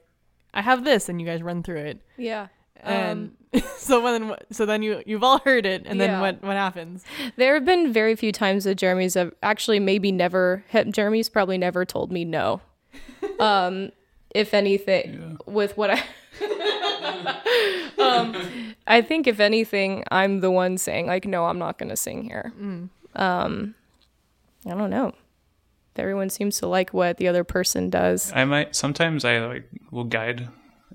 [0.53, 2.01] I have this and you guys run through it.
[2.17, 2.47] yeah
[2.81, 3.35] And
[3.77, 7.03] so then what- so then you you've all heard it and then what what happens?
[7.37, 10.63] There have been very few times that Jeremy's have actually maybe never.
[10.69, 12.61] he- Jeremy's probably never told me no.
[13.39, 13.91] Um,
[14.35, 16.03] if anything, with what I,
[17.99, 18.35] um,
[18.87, 22.51] I think if anything, I'm the one saying like, no, I'm not gonna sing here.
[23.15, 23.75] Um,
[24.65, 25.13] I don't know.
[25.95, 28.31] Everyone seems to like what the other person does.
[28.33, 30.49] I might sometimes I like will guide,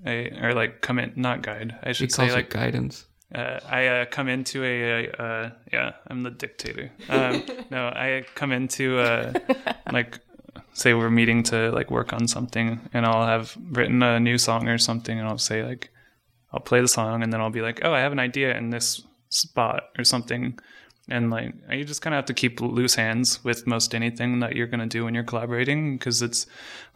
[0.05, 1.77] a, or like come in not guide.
[1.83, 3.07] I He should calls say it like guidance.
[3.33, 6.91] uh, I uh, come into a, a uh, yeah I'm the dictator.
[7.09, 9.33] Um, no, I come into uh,
[9.93, 10.19] like
[10.73, 14.67] say we're meeting to like work on something, and I'll have written a new song
[14.67, 15.91] or something, and I'll say like
[16.53, 18.71] I'll play the song, and then I'll be like, oh, I have an idea in
[18.71, 20.59] this spot or something.
[21.11, 24.57] And like you just kind of have to keep loose hands with most anything that
[24.57, 26.47] you're going to do when you're collaborating because it's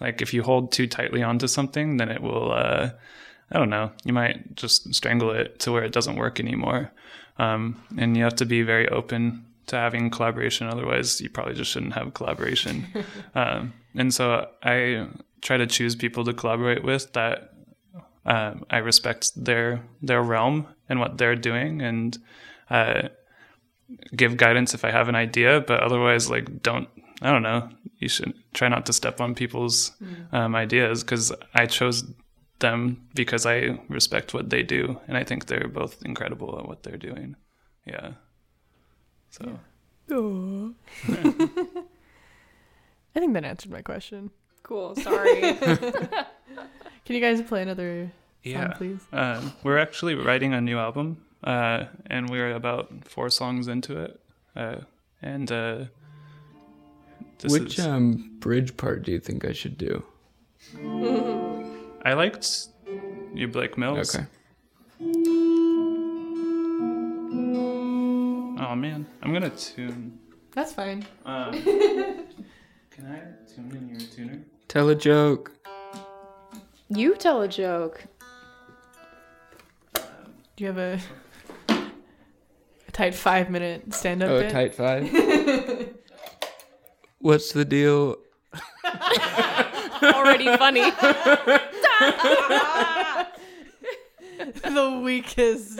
[0.01, 2.91] like if you hold too tightly onto something, then it will uh,
[3.51, 3.93] I don't know.
[4.05, 6.91] You might just strangle it to where it doesn't work anymore.
[7.39, 10.67] Um, and you have to be very open to having collaboration.
[10.67, 12.87] Otherwise, you probably just shouldn't have collaboration.
[13.35, 15.09] um, and so I
[15.43, 17.52] try to choose people to collaborate with that
[18.25, 22.16] um, I respect their their realm and what they're doing, and
[22.70, 23.09] uh,
[24.14, 25.61] give guidance if I have an idea.
[25.61, 26.89] But otherwise, like, don't
[27.20, 27.68] I don't know.
[27.99, 29.93] You should try not to step on people's
[30.33, 32.05] um, ideas because I chose
[32.59, 36.83] them because I respect what they do, and I think they're both incredible at what
[36.83, 37.37] they're doing.
[37.87, 38.12] Yeah.
[39.31, 39.59] So
[43.14, 44.31] I think that answered my question.
[44.63, 44.95] Cool.
[44.97, 45.41] Sorry.
[47.05, 48.05] Can you guys play another
[48.45, 49.01] song yeah, please?
[49.13, 54.21] uh, we're actually writing a new album, uh, and we're about four songs into it,
[54.57, 54.77] uh,
[55.21, 55.85] and uh,
[57.39, 60.05] this Which is- um bridge part do you think I should do?
[62.05, 62.69] I liked
[63.35, 64.15] you, Blake Mills.
[64.15, 64.27] Okay.
[68.65, 70.19] Oh man, I'm gonna tune.
[70.55, 71.05] That's fine.
[71.25, 71.53] Um,
[72.91, 73.21] can I
[73.53, 74.41] tune in your tuner?
[74.73, 75.53] Tell a joke.
[76.89, 78.05] you tell a joke.
[79.93, 80.01] Do
[80.57, 80.99] you have a
[81.68, 84.51] a tight five minute stand up Oh, bit?
[84.51, 85.11] tight five.
[87.18, 88.16] What's the deal?
[90.03, 90.81] Already funny.
[94.41, 95.79] the weakest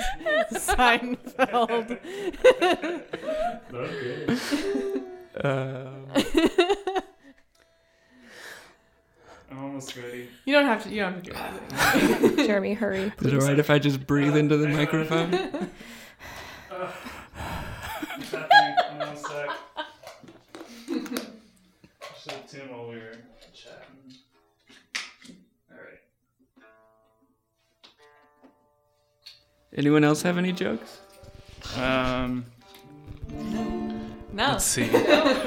[0.53, 1.99] Seinfeld.
[5.43, 5.89] Uh,
[9.53, 10.29] I'm almost ready.
[10.47, 10.89] You don't have to.
[10.91, 11.29] You don't have to
[12.29, 12.37] do it.
[12.47, 12.99] Jeremy, hurry.
[13.01, 13.35] is it please.
[13.35, 15.31] alright if I just breathe into the microphone?
[15.33, 15.53] What's
[18.31, 18.75] happening?
[18.93, 19.51] On a sec.
[20.89, 20.93] I
[22.23, 23.13] should have tuned while we were
[23.53, 24.15] chatting.
[25.71, 26.01] Alright.
[29.77, 31.01] Anyone else have any jokes?
[31.77, 32.47] Um,
[34.33, 34.53] No.
[34.53, 34.89] let's see.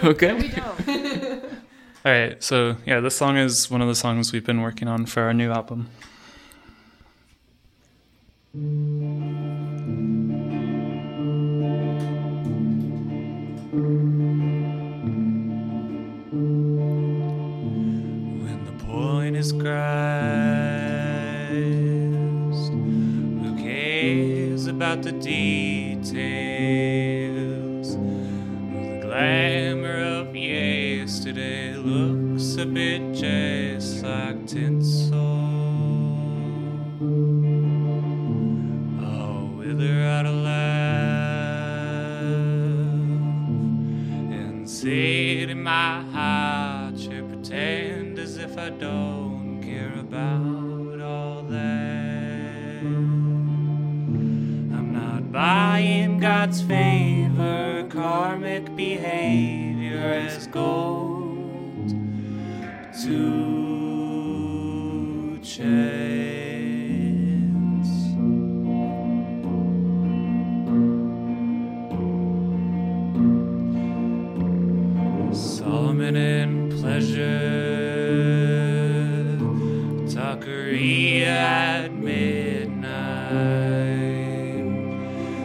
[0.03, 0.37] Okay.
[2.05, 5.07] All right, so yeah, this song is one of the songs we've been working on
[5.07, 5.89] for our new album.
[18.43, 19.89] When the point is grasped,
[23.41, 26.05] who cares about the details?
[27.95, 35.15] The glamour of yesterday looks a bit just like tinsel.
[39.01, 40.55] Oh, wither out of love
[44.33, 52.81] and sit in my heart, chair, pretend as if I don't care about all that.
[54.73, 61.04] I'm not buying God's favor, karmic behavior as gold
[63.05, 63.13] to
[65.43, 66.15] chance.
[75.37, 77.37] Solomon and pleasure,
[80.07, 82.73] Tuckery at midnight.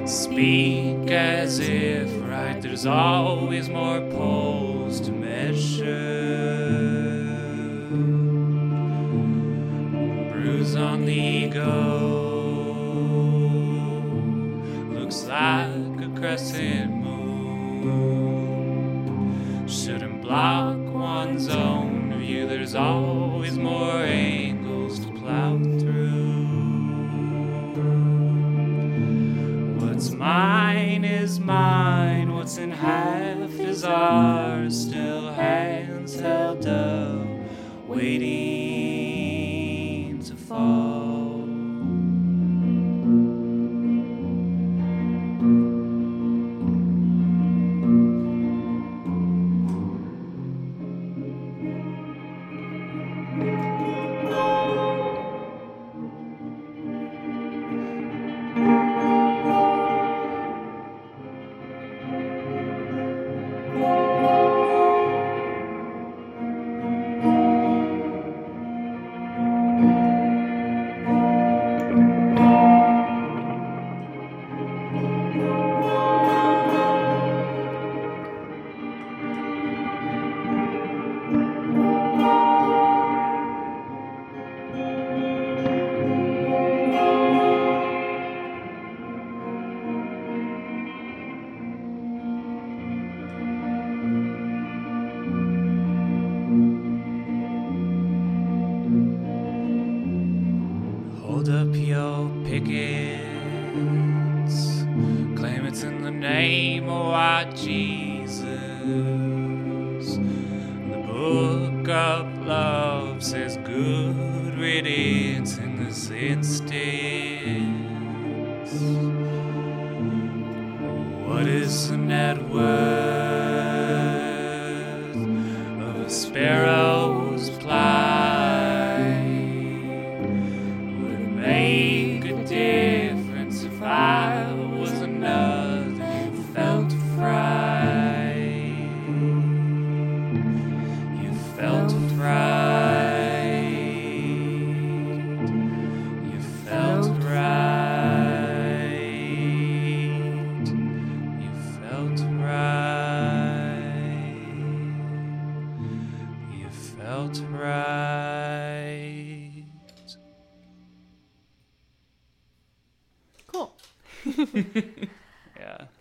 [0.09, 6.70] Speak as if right, there's always more poles to measure.
[11.11, 11.59] The ego,
[14.95, 18.47] looks like a crescent moon
[19.67, 22.47] shouldn't block one's own view.
[22.47, 26.47] There's always more angles to plow through.
[29.81, 32.33] What's mine is mine.
[32.37, 34.70] What's in half is ours.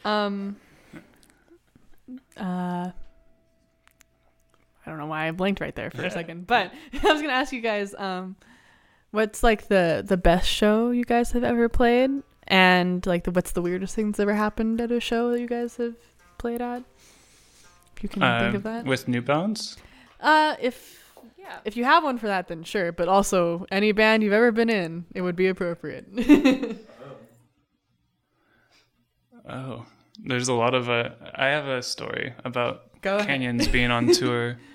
[0.10, 0.56] Um.
[2.38, 2.92] Uh.
[4.86, 6.72] I don't know why I blinked right there for a second, but
[7.04, 8.36] I was gonna ask you guys, um,
[9.12, 12.10] what's like the the best show you guys have ever played,
[12.48, 15.48] and like the, what's the weirdest thing that's ever happened at a show that you
[15.48, 15.96] guys have
[16.40, 16.84] played at?
[17.96, 18.86] If you can think of that.
[18.86, 19.78] with New Bones.
[20.20, 22.92] Uh, if yeah, if you have one for that, then sure.
[22.92, 26.08] But also, any band you've ever been in, it would be appropriate.
[29.52, 29.86] Oh,
[30.24, 33.28] there's a lot of uh, I have a story about Go ahead.
[33.28, 34.58] Canyons being on tour.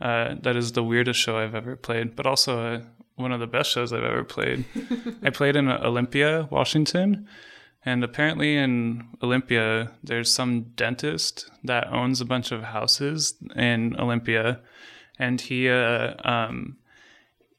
[0.00, 2.80] Uh, that is the weirdest show I've ever played, but also uh,
[3.16, 4.64] one of the best shows I've ever played.
[5.24, 7.26] I played in Olympia, Washington,
[7.84, 14.60] and apparently in Olympia, there's some dentist that owns a bunch of houses in Olympia,
[15.18, 16.76] and he uh, um,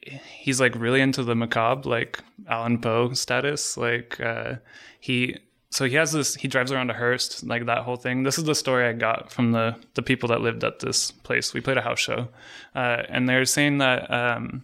[0.02, 3.76] he's like really into the macabre, like Allan Poe status.
[3.78, 4.56] Like uh,
[5.00, 5.38] he,
[5.72, 6.36] so he has this.
[6.36, 8.24] He drives around a hearse, like that whole thing.
[8.24, 11.54] This is the story I got from the the people that lived at this place.
[11.54, 12.30] We played a house show,
[12.76, 14.64] uh, and they're saying that um,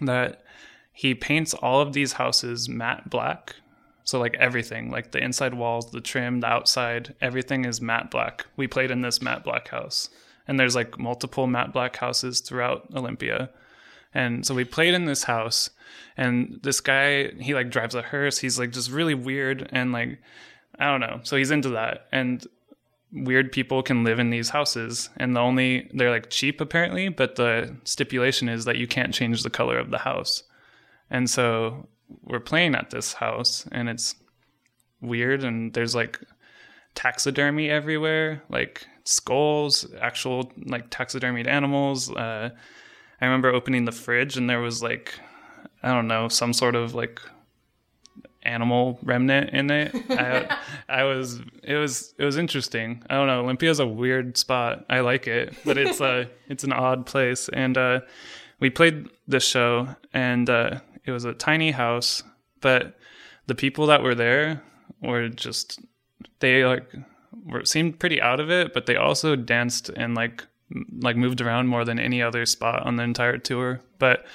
[0.00, 0.44] that
[0.92, 3.56] he paints all of these houses matte black.
[4.04, 8.46] So like everything, like the inside walls, the trim, the outside, everything is matte black.
[8.56, 10.10] We played in this matte black house,
[10.46, 13.50] and there's like multiple matte black houses throughout Olympia.
[14.14, 15.70] And so we played in this house,
[16.16, 18.38] and this guy, he like drives a hearse.
[18.38, 20.18] He's like just really weird and like,
[20.78, 21.20] I don't know.
[21.22, 22.06] So he's into that.
[22.12, 22.46] And
[23.12, 27.36] weird people can live in these houses, and the only, they're like cheap apparently, but
[27.36, 30.44] the stipulation is that you can't change the color of the house.
[31.10, 31.88] And so
[32.22, 34.14] we're playing at this house, and it's
[35.00, 36.20] weird, and there's like
[36.94, 42.10] taxidermy everywhere, like skulls, actual like taxidermied animals.
[42.10, 42.50] Uh,
[43.20, 45.18] I remember opening the fridge and there was like,
[45.82, 47.20] I don't know, some sort of like
[48.42, 49.94] animal remnant in it.
[50.10, 50.58] I,
[50.88, 53.02] I was, it was, it was interesting.
[53.08, 53.40] I don't know.
[53.40, 54.84] Olympia's a weird spot.
[54.88, 57.48] I like it, but it's a, it's an odd place.
[57.52, 58.00] And uh,
[58.58, 62.22] we played this show, and uh, it was a tiny house,
[62.60, 62.98] but
[63.46, 64.62] the people that were there
[65.02, 65.80] were just,
[66.40, 66.84] they like
[67.46, 71.40] were seemed pretty out of it, but they also danced and like m- like moved
[71.40, 73.80] around more than any other spot on the entire tour.
[73.98, 74.26] But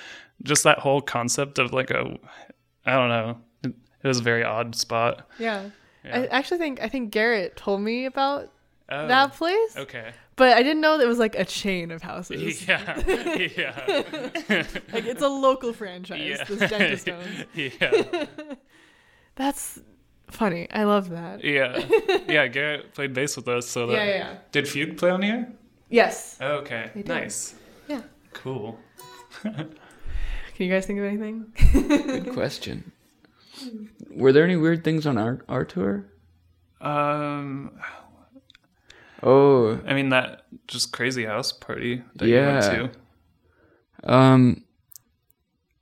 [0.44, 2.18] just that whole concept of like a,
[2.86, 3.74] I don't know, it,
[4.04, 5.28] it was a very odd spot.
[5.40, 5.70] yeah.
[6.04, 6.20] Yeah.
[6.20, 8.52] I actually think I think Garrett told me about
[8.88, 10.12] Oh, that place, okay.
[10.36, 12.68] but I didn't know that it was like a chain of houses.
[12.68, 13.00] Yeah,
[13.58, 13.84] yeah,
[14.94, 16.22] Like it's a local franchise.
[16.24, 16.44] yeah.
[16.44, 17.46] This dentist owns.
[17.56, 18.26] yeah,
[19.34, 19.80] That's
[20.30, 20.68] funny.
[20.72, 21.44] I love that.
[21.44, 21.84] yeah,
[22.28, 22.46] yeah.
[22.46, 24.38] Garrett played bass with us, so that, Yeah, yeah.
[24.52, 25.52] Did Fugue play on here?
[25.90, 26.38] Yes.
[26.40, 27.56] Oh, okay, nice,
[27.88, 28.02] Yeah.
[28.34, 28.78] cool.
[30.56, 31.46] Can you guys think of anything?
[31.74, 32.92] Good question.
[34.10, 36.06] Were there any weird things on our our tour?
[36.82, 37.72] Um,
[39.24, 42.74] Oh, I mean that just crazy house party that Yeah.
[42.76, 42.94] you went
[44.04, 44.12] to.
[44.14, 44.64] um,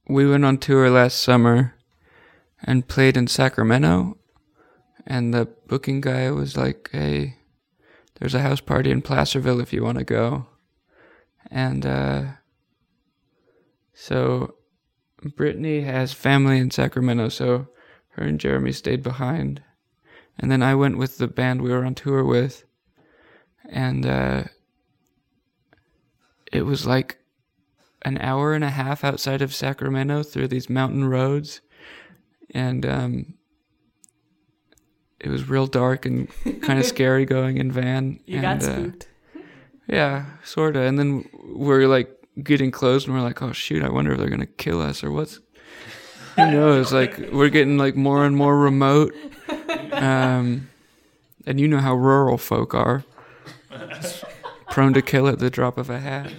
[0.08, 1.74] we went on tour last summer
[2.64, 4.18] and played in Sacramento,
[5.06, 7.38] and the booking guy was like, "Hey,
[8.20, 10.48] there's a house party in Placerville if you want to go,"
[11.52, 12.24] and uh,
[13.94, 14.56] so
[15.36, 17.68] Brittany has family in Sacramento, so
[18.10, 19.62] her and Jeremy stayed behind,
[20.38, 22.66] and then I went with the band we were on tour with,
[23.70, 24.44] and uh,
[26.52, 27.20] it was like
[28.04, 31.62] an hour and a half outside of Sacramento through these mountain roads,
[32.52, 33.34] and um,
[35.20, 36.30] it was real dark and
[36.62, 38.20] kind of scary going in van.
[38.26, 38.90] You and, got uh,
[39.88, 40.82] yeah, sorta.
[40.82, 42.12] And then we're like
[42.42, 43.84] getting close, and we're like, "Oh shoot!
[43.84, 45.40] I wonder if they're gonna kill us or what's."
[46.36, 46.92] Who knows?
[46.92, 49.14] Like we're getting like more and more remote.
[49.92, 50.70] Um,
[51.46, 53.04] and you know how rural folk are,
[54.70, 56.32] prone to kill at the drop of a hat.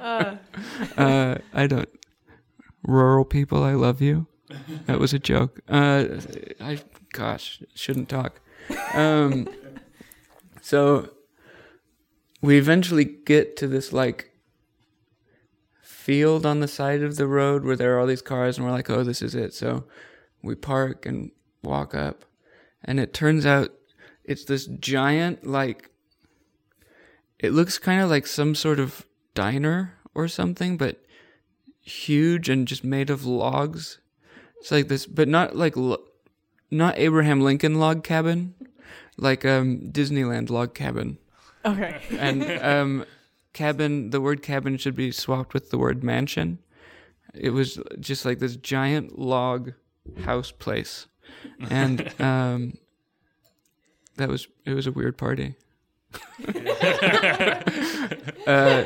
[0.96, 1.88] uh, I don't.
[2.82, 4.26] Rural people, I love you.
[4.86, 5.60] That was a joke.
[5.68, 6.04] Uh,
[6.60, 6.78] I,
[7.12, 8.40] gosh, shouldn't talk.
[8.94, 9.48] Um,
[10.62, 11.10] so
[12.42, 14.32] we eventually get to this like
[15.82, 18.72] field on the side of the road where there are all these cars, and we're
[18.72, 19.54] like, oh, this is it.
[19.54, 19.84] So
[20.42, 21.30] we park and
[21.62, 22.24] walk up,
[22.84, 23.72] and it turns out
[24.24, 25.90] it's this giant like.
[27.38, 31.04] It looks kind of like some sort of diner or something, but
[31.82, 33.98] huge and just made of logs.
[34.58, 35.76] It's like this, but not like
[36.70, 38.54] not Abraham Lincoln log cabin,
[39.16, 41.18] like um Disneyland log cabin.
[41.66, 42.00] Okay.
[42.18, 43.04] And um
[43.52, 46.58] cabin, the word cabin should be swapped with the word mansion.
[47.34, 49.72] It was just like this giant log
[50.24, 51.06] house place,
[51.70, 52.78] and um
[54.16, 55.56] that was it was a weird party.
[58.46, 58.84] uh,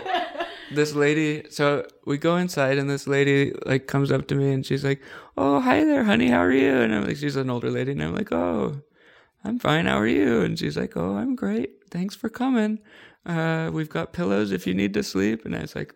[0.72, 1.44] this lady.
[1.50, 5.00] So we go inside, and this lady like comes up to me, and she's like,
[5.36, 6.28] "Oh, hi there, honey.
[6.28, 8.80] How are you?" And I'm like, she's an older lady, and I'm like, "Oh,
[9.44, 9.86] I'm fine.
[9.86, 11.79] How are you?" And she's like, "Oh, I'm great.
[11.90, 12.78] Thanks for coming.
[13.26, 15.94] Uh, we've got pillows if you need to sleep." And I was like,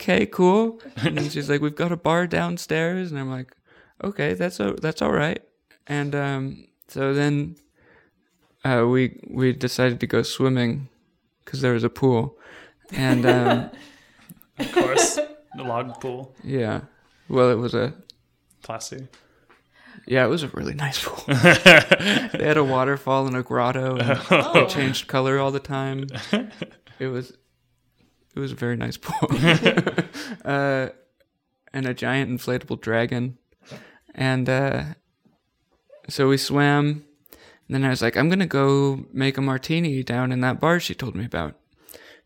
[0.00, 3.56] "Okay, cool." And she's like, "We've got a bar downstairs," and I'm like,
[4.02, 5.42] "Okay, that's a, that's all right."
[5.86, 7.56] And um, so then
[8.64, 10.88] uh, we we decided to go swimming
[11.44, 12.38] because there was a pool,
[12.92, 13.70] and um,
[14.60, 15.14] Of course,
[15.56, 16.82] the log pool, yeah,
[17.28, 17.94] well, it was a
[18.62, 19.04] plastic.
[20.10, 21.22] Yeah, it was a really nice pool.
[21.28, 24.20] they had a waterfall and a grotto, and
[24.56, 26.08] it changed color all the time.
[26.98, 27.30] It was
[28.34, 29.28] it was a very nice pool,
[30.44, 30.88] uh,
[31.72, 33.38] and a giant inflatable dragon,
[34.12, 34.82] and uh,
[36.08, 37.04] so we swam.
[37.68, 40.80] And then I was like, I'm gonna go make a martini down in that bar
[40.80, 41.54] she told me about.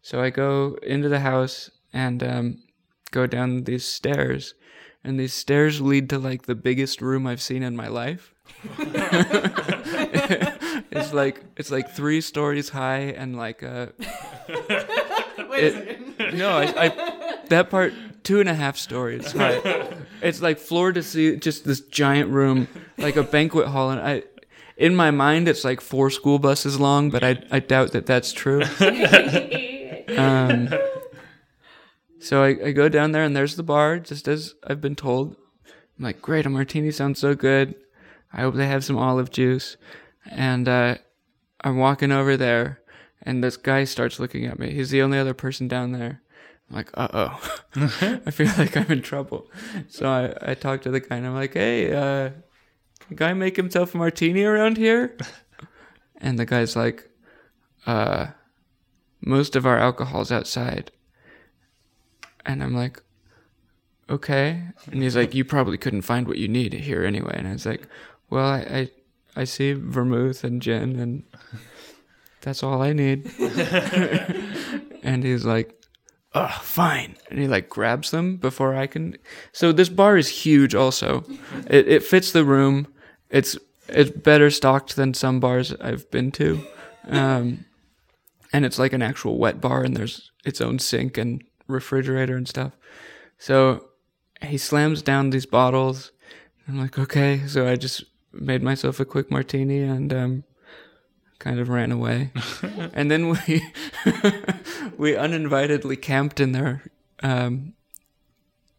[0.00, 2.62] So I go into the house and um,
[3.10, 4.54] go down these stairs,
[5.04, 8.34] and these stairs lead to like the biggest room I've seen in my life.
[10.90, 13.86] it's like it's like three stories high and like uh
[14.48, 17.92] Wait a it- no I, I that part
[18.22, 19.60] two and a half stories high.
[20.22, 24.22] It's like floor to see just this giant room like a banquet hall and I
[24.76, 28.32] in my mind it's like four school buses long but I I doubt that that's
[28.32, 28.62] true.
[30.16, 30.68] um,
[32.24, 35.36] so I, I go down there and there's the bar, just as I've been told.
[35.98, 37.74] I'm like, great, a martini sounds so good.
[38.32, 39.76] I hope they have some olive juice.
[40.30, 40.96] And uh,
[41.60, 42.80] I'm walking over there,
[43.22, 44.72] and this guy starts looking at me.
[44.72, 46.22] He's the only other person down there.
[46.70, 47.58] I'm like, uh oh.
[48.26, 49.50] I feel like I'm in trouble.
[49.88, 52.30] So I, I talk to the guy and I'm like, hey, uh,
[53.00, 55.16] can a guy make himself a martini around here?
[56.18, 57.10] And the guy's like,
[57.86, 58.28] uh,
[59.20, 60.90] most of our alcohol's outside.
[62.46, 63.02] And I'm like,
[64.08, 64.62] okay.
[64.90, 67.34] And he's like, you probably couldn't find what you need here anyway.
[67.36, 67.86] And I was like,
[68.30, 68.90] well, I, I,
[69.36, 71.24] I see vermouth and gin, and
[72.40, 73.30] that's all I need.
[75.02, 75.80] and he's like,
[76.34, 77.16] oh, fine.
[77.30, 79.16] And he like grabs them before I can.
[79.52, 80.74] So this bar is huge.
[80.74, 81.24] Also,
[81.68, 82.88] it it fits the room.
[83.30, 83.56] It's
[83.88, 86.64] it's better stocked than some bars I've been to.
[87.08, 87.66] Um,
[88.52, 92.48] and it's like an actual wet bar and there's its own sink and refrigerator and
[92.48, 92.72] stuff.
[93.38, 93.88] So
[94.42, 96.12] he slams down these bottles.
[96.68, 97.46] I'm like, okay.
[97.46, 100.44] So I just made myself a quick martini and um,
[101.38, 102.32] kind of ran away.
[102.92, 103.36] and then we
[104.96, 106.82] we uninvitedly camped in their
[107.22, 107.74] um,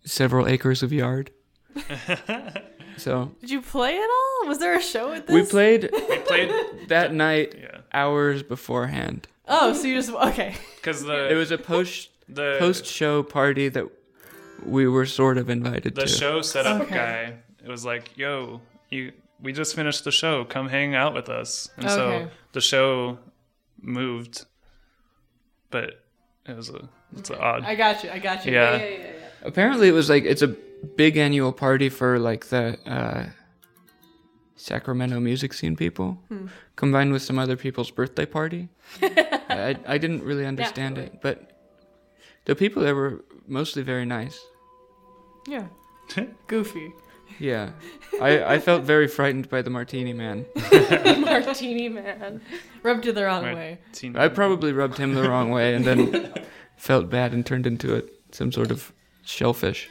[0.04, 1.32] several acres of yard.
[2.98, 4.48] so Did you play at all?
[4.48, 5.34] Was there a show at this?
[5.34, 6.52] we played We played,
[6.88, 9.28] that night yeah, hours beforehand.
[9.48, 10.56] Oh, so you just okay.
[10.78, 13.86] because the It was a post the post show party that
[14.66, 16.08] we were sort of invited the to.
[16.08, 16.96] The show setup Okay.
[16.96, 17.34] guy.
[17.64, 19.12] It was like, yo, you,
[19.42, 20.46] we just finished the show.
[20.46, 21.70] Come hang out with us.
[21.78, 21.96] And Okay.
[21.96, 23.18] so the show
[23.82, 24.46] moved,
[25.72, 26.04] but
[26.48, 26.88] it was a
[27.18, 27.64] it's a odd.
[27.66, 28.10] I got you.
[28.12, 28.54] I got you.
[28.54, 28.78] Yeah.
[28.78, 29.12] yeah, yeah, yeah.
[29.44, 30.48] Apparently, it was like it's a
[30.96, 33.26] big annual party for like the uh,
[34.56, 36.48] Sacramento music scene people, Hmm.
[36.76, 38.70] combined with some other people's birthday party.
[39.02, 41.52] I I didn't really understand it, but
[42.46, 44.40] the people there were mostly very nice.
[45.48, 45.68] Yeah.
[46.48, 46.94] Goofy.
[47.40, 47.72] Yeah,
[48.22, 50.46] I I felt very frightened by the martini man.
[51.22, 52.40] Martini man.
[52.84, 53.56] Rubbed you the wrong Right.
[53.56, 53.78] way.
[53.92, 56.34] Teen- I probably rubbed him the wrong way and then
[56.78, 58.94] felt bad and turned into a, some sort of
[59.26, 59.90] shellfish.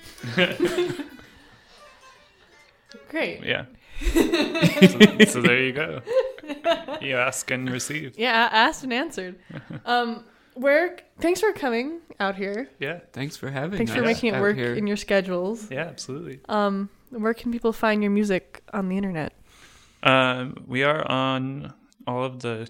[3.09, 3.45] Great.
[3.45, 3.67] yeah.
[4.13, 6.01] so, so there you go.
[7.01, 8.19] You ask and receive.
[8.19, 9.37] Yeah, asked and answered.
[9.85, 10.25] Um,
[10.55, 10.97] where?
[11.21, 12.69] Thanks for coming out here.
[12.79, 13.01] Yeah.
[13.13, 14.75] Thanks for having Thanks us for making it out work here.
[14.75, 15.71] in your schedules.
[15.71, 15.85] Yeah.
[15.85, 16.41] Absolutely.
[16.49, 19.33] Um, where can people find your music on the internet?
[20.03, 21.73] Um, we are on
[22.07, 22.69] all of the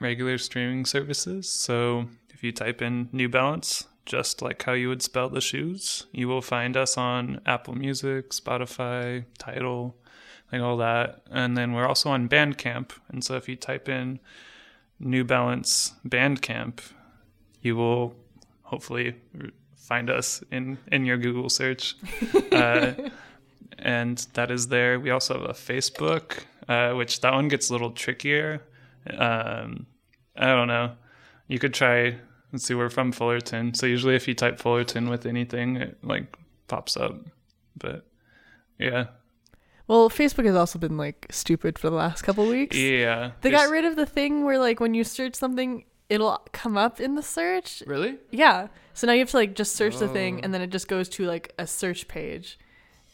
[0.00, 1.48] regular streaming services.
[1.48, 6.06] So if you type in New Balance, just like how you would spell the shoes,
[6.12, 9.96] you will find us on Apple Music, Spotify, Tidal,
[10.50, 11.22] like all that.
[11.30, 12.90] And then we're also on Bandcamp.
[13.08, 14.18] And so if you type in
[14.98, 16.80] New Balance Bandcamp,
[17.62, 18.14] you will
[18.62, 19.14] hopefully
[19.76, 21.96] find us in, in your Google search.
[22.52, 22.92] uh,
[23.78, 25.00] and that is there.
[25.00, 28.62] We also have a Facebook, uh, which that one gets a little trickier.
[29.10, 29.86] Um,
[30.36, 30.92] I don't know.
[31.48, 32.16] You could try.
[32.52, 32.74] Let's see.
[32.74, 36.36] We're from Fullerton, so usually if you type Fullerton with anything, it like
[36.68, 37.16] pops up.
[37.76, 38.06] But
[38.78, 39.06] yeah,
[39.88, 42.76] Well, Facebook has also been like stupid for the last couple weeks.
[42.76, 43.32] yeah.
[43.40, 47.00] They got rid of the thing where like when you search something, it'll come up
[47.00, 47.82] in the search.
[47.86, 48.18] Really?
[48.30, 48.68] Yeah.
[48.94, 50.40] So now you have to like just search the thing, Oh.
[50.42, 52.58] and then it just goes to like a search page,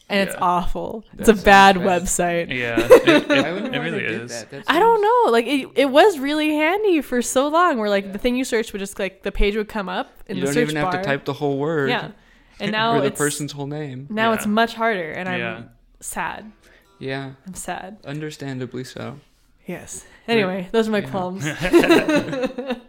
[0.09, 0.43] and it's Yeah.
[0.43, 1.05] awful.
[1.17, 2.01] It's a bad sounds bad.
[2.03, 2.47] website.
[2.55, 4.31] Yeah, it, it, I it really is.
[4.31, 4.49] that.
[4.51, 5.31] That I don't know.
[5.31, 7.77] Like it, it was really handy for so long.
[7.79, 10.35] Where like the thing you searched would just like the page would come up in
[10.35, 10.91] You the don't search even bar.
[10.91, 11.89] have to type the whole word.
[11.89, 12.11] Yeah.
[12.61, 14.07] And now or the it's person's whole name.
[14.09, 15.61] now it's much harder, and I'm Yeah.
[16.01, 16.51] sad.
[16.99, 17.99] Yeah, I'm sad.
[18.03, 19.15] understandably so.
[19.69, 20.03] Yes.
[20.27, 21.09] Anyway, those are my Yeah.
[21.11, 21.45] qualms.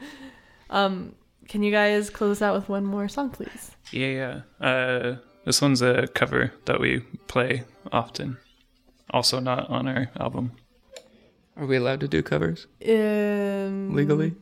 [0.71, 1.15] um,
[1.49, 3.73] can you guys close out with one more song, please?
[3.93, 4.67] Yeah, yeah.
[4.67, 8.39] Uh, this one's a cover that we play often.
[9.11, 10.53] Also, not on our album.
[11.57, 14.35] Are we allowed to do covers Um, legally?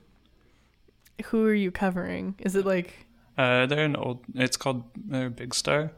[1.26, 2.36] Who are you covering?
[2.38, 3.06] Is it like
[3.36, 4.20] Uh, they're an old.
[4.34, 5.90] It's called they're Big Star.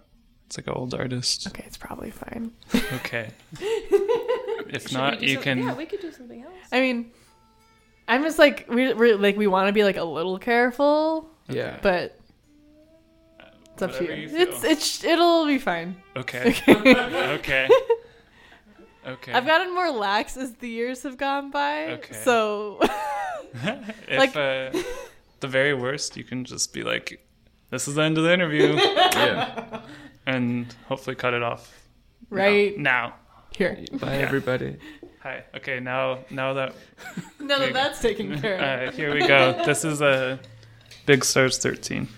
[0.47, 1.47] It's like an old artist.
[1.49, 1.65] okay?
[1.67, 2.53] It's probably fine.
[2.75, 3.31] Okay.
[4.73, 5.59] if not, you can.
[5.59, 6.55] Yeah, we could do something else.
[6.73, 7.11] I mean,
[8.09, 11.79] I'm just like we're, we're like we want to be like a little careful, Yeah.
[11.83, 12.19] but
[13.73, 14.23] it's up to Whatever you.
[14.23, 14.41] you feel.
[14.49, 15.97] it's it's it'll be fine.
[16.17, 16.55] Okay.
[16.69, 17.69] okay.
[19.07, 19.33] Okay.
[19.33, 21.93] I've gotten more lax as the years have gone by.
[21.93, 22.15] Okay.
[22.15, 22.79] So
[23.55, 24.71] if like- uh,
[25.41, 27.19] the very worst, you can just be like,
[27.71, 29.81] "This is the end of the interview," yeah.
[30.27, 31.73] and hopefully cut it off.
[32.31, 33.15] now- right now.
[33.57, 33.79] Here.
[33.93, 34.27] Bye, Yeah.
[34.27, 34.77] everybody.
[35.23, 35.45] Hi.
[35.57, 35.81] Okay.
[35.81, 36.75] Now, now that
[37.41, 38.89] Now that that's taken care of.
[38.89, 39.63] uh, here we go.
[39.67, 40.39] This is a
[41.07, 42.09] Big Stars 13.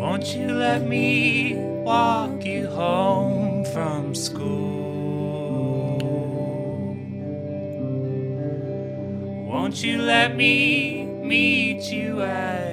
[0.00, 1.54] Won't you let me
[1.84, 4.65] walk you home from school?
[9.66, 12.65] Won't you let me meet you at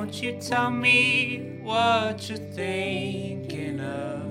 [0.00, 4.22] Won't you tell me what you're thinking of?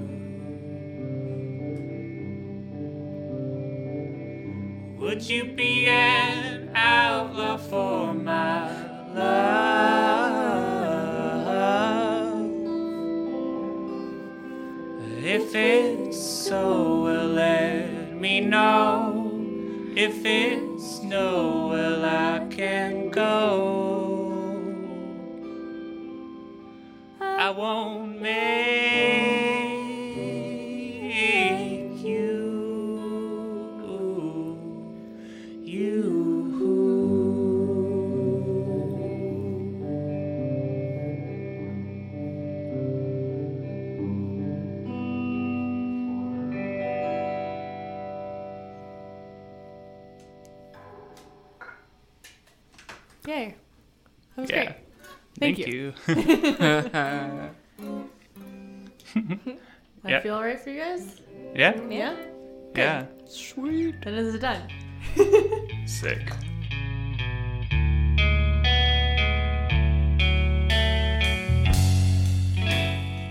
[5.00, 8.68] Would you be an outlaw for my
[9.14, 9.30] love?
[15.24, 19.40] If it's so, well, let me know.
[19.96, 21.59] If it's no,
[56.07, 56.24] you.
[59.16, 59.60] you.
[60.03, 61.22] That feel all right for you guys?
[61.56, 61.80] yeah.
[61.90, 62.16] Yeah?
[62.76, 63.06] Yeah.
[63.28, 64.02] Sweet.
[64.02, 64.68] Then is it done?
[65.86, 66.32] Sick.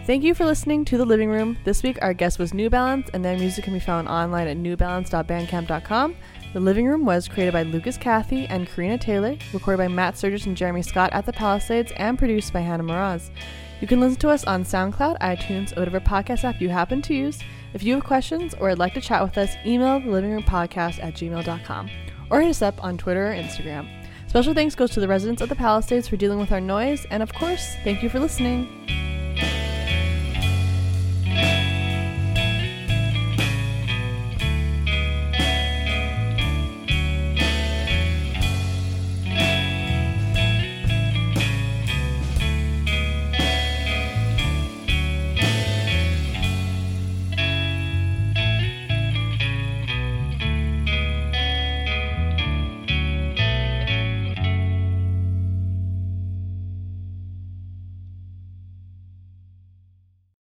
[0.09, 1.59] Thank you for listening to The Living Room.
[1.65, 4.57] This week, our guest was New Balance, and their music can be found online at
[4.57, 6.17] newbalance.bandcamp.com.
[6.55, 10.47] The Living Room was created by Lucas Cathy and Carina Taylor, recorded by Matt Sturgis
[10.47, 13.31] and Jeremy Scott at the Palisades, and produced by Hannah Moraz.
[13.81, 17.15] You can listen to us on SoundCloud, iTunes, or whatever podcast app you happen to
[17.15, 17.41] use.
[17.75, 20.43] If you have questions or would like to chat with us, email the living room
[20.43, 21.91] podcast at gmail.com
[22.31, 23.87] or hit us up on Twitter or Instagram.
[24.27, 27.23] Special thanks goes to the residents of the Palisades for dealing with our noise, and
[27.23, 29.08] of course, thank you for listening.